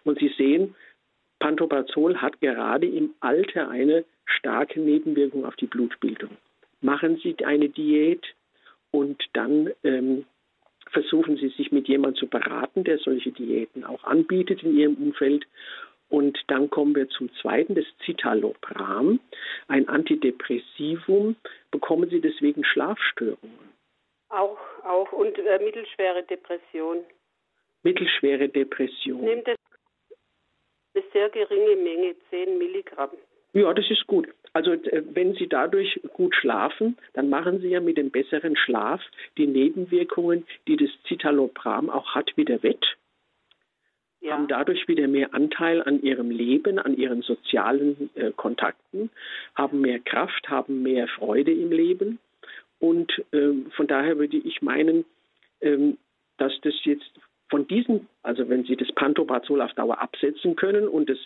[0.03, 0.75] Und Sie sehen,
[1.39, 6.37] Pantoprazol hat gerade im Alter eine starke Nebenwirkung auf die Blutbildung.
[6.81, 8.25] Machen Sie eine Diät
[8.91, 10.25] und dann ähm,
[10.91, 15.45] versuchen Sie sich mit jemandem zu beraten, der solche Diäten auch anbietet in Ihrem Umfeld.
[16.09, 19.19] Und dann kommen wir zum zweiten, das Citalopram,
[19.67, 21.35] ein Antidepressivum.
[21.69, 23.69] Bekommen Sie deswegen Schlafstörungen?
[24.29, 27.03] Auch, auch und äh, mittelschwere Depression.
[27.83, 29.23] Mittelschwere Depression.
[29.23, 29.57] Nimmt das
[30.95, 33.11] eine sehr geringe Menge, 10 Milligramm.
[33.53, 34.27] Ja, das ist gut.
[34.53, 39.01] Also äh, wenn Sie dadurch gut schlafen, dann machen Sie ja mit dem besseren Schlaf
[39.37, 42.85] die Nebenwirkungen, die das Citalopram auch hat, wieder wett.
[44.21, 44.33] Ja.
[44.33, 49.09] Haben dadurch wieder mehr Anteil an ihrem Leben, an ihren sozialen äh, Kontakten,
[49.55, 52.19] haben mehr Kraft, haben mehr Freude im Leben.
[52.79, 55.05] Und äh, von daher würde ich meinen,
[55.61, 55.97] ähm,
[56.37, 57.11] dass das jetzt
[57.49, 61.17] von diesen, also wenn Sie das Pantoprazol auf Dauer absetzen können und das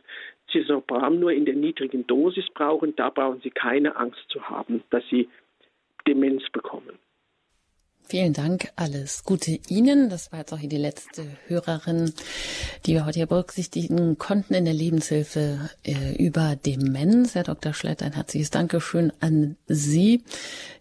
[0.53, 5.03] Citalopram nur in der niedrigen Dosis brauchen, da brauchen Sie keine Angst zu haben, dass
[5.09, 5.27] Sie
[6.07, 6.97] Demenz bekommen.
[8.05, 10.09] Vielen Dank, alles Gute Ihnen.
[10.09, 12.13] Das war jetzt auch hier die letzte Hörerin,
[12.85, 17.33] die wir heute hier berücksichtigen konnten in der Lebenshilfe äh, über Demenz.
[17.33, 17.73] Herr Dr.
[17.73, 20.21] Schlett, ein herzliches Dankeschön an Sie.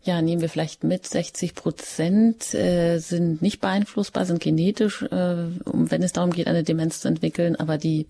[0.05, 5.09] Ja, nehmen wir vielleicht mit, 60 Prozent äh, sind nicht beeinflussbar, sind genetisch, äh,
[5.65, 7.55] wenn es darum geht, eine Demenz zu entwickeln.
[7.55, 8.09] Aber die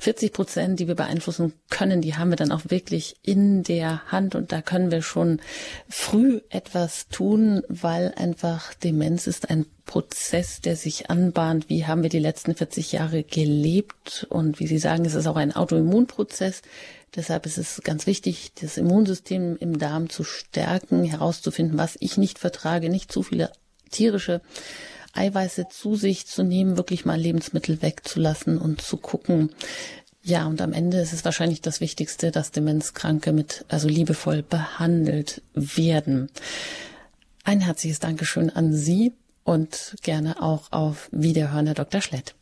[0.00, 4.34] 40 Prozent, die wir beeinflussen können, die haben wir dann auch wirklich in der Hand.
[4.34, 5.40] Und da können wir schon
[5.88, 11.68] früh etwas tun, weil einfach Demenz ist ein Prozess, der sich anbahnt.
[11.68, 14.26] Wie haben wir die letzten 40 Jahre gelebt?
[14.30, 16.62] Und wie Sie sagen, es ist auch ein Autoimmunprozess.
[17.14, 22.38] Deshalb ist es ganz wichtig, das Immunsystem im Darm zu stärken, herauszufinden, was ich nicht
[22.38, 23.52] vertrage, nicht zu viele
[23.90, 24.40] tierische
[25.12, 29.50] Eiweiße zu sich zu nehmen, wirklich mal Lebensmittel wegzulassen und zu gucken.
[30.22, 35.42] Ja, und am Ende ist es wahrscheinlich das Wichtigste, dass Demenzkranke mit, also liebevoll behandelt
[35.54, 36.30] werden.
[37.46, 39.12] Ein herzliches Dankeschön an Sie
[39.44, 42.00] und gerne auch auf Wiederhören, Herr Dr.
[42.00, 42.34] Schlett.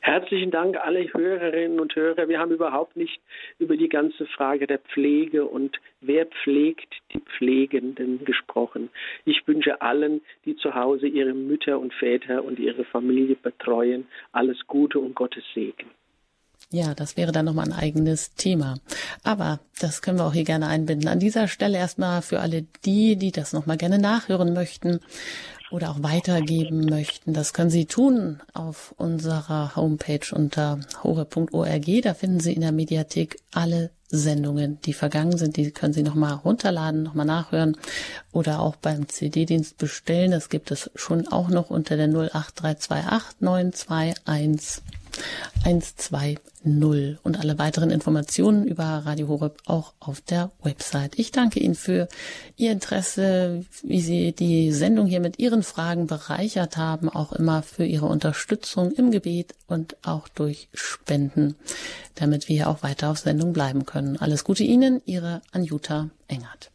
[0.00, 2.26] Herzlichen Dank alle Hörerinnen und Hörer.
[2.26, 3.20] Wir haben überhaupt nicht
[3.60, 8.90] über die ganze Frage der Pflege und wer pflegt die Pflegenden gesprochen.
[9.24, 14.66] Ich wünsche allen, die zu Hause ihre Mütter und Väter und ihre Familie betreuen, alles
[14.66, 15.88] Gute und Gottes Segen.
[16.72, 18.78] Ja, das wäre dann nochmal ein eigenes Thema.
[19.22, 21.06] Aber das können wir auch hier gerne einbinden.
[21.06, 25.00] An dieser Stelle erstmal für alle die, die das nochmal gerne nachhören möchten
[25.70, 27.34] oder auch weitergeben möchten.
[27.34, 32.02] Das können Sie tun auf unserer Homepage unter hore.org.
[32.02, 35.58] Da finden Sie in der Mediathek alle Sendungen, die vergangen sind.
[35.58, 37.76] Die können Sie nochmal runterladen, nochmal nachhören
[38.32, 40.30] oder auch beim CD-Dienst bestellen.
[40.30, 44.82] Das gibt es schon auch noch unter der 08328 921
[45.64, 51.18] 120 und alle weiteren Informationen über Radio Horeb auch auf der Website.
[51.18, 52.08] Ich danke Ihnen für
[52.56, 57.84] Ihr Interesse, wie Sie die Sendung hier mit Ihren Fragen bereichert haben, auch immer für
[57.84, 61.56] Ihre Unterstützung im Gebet und auch durch Spenden,
[62.14, 64.16] damit wir auch weiter auf Sendung bleiben können.
[64.16, 66.71] Alles Gute Ihnen, Ihre Anjuta Engert.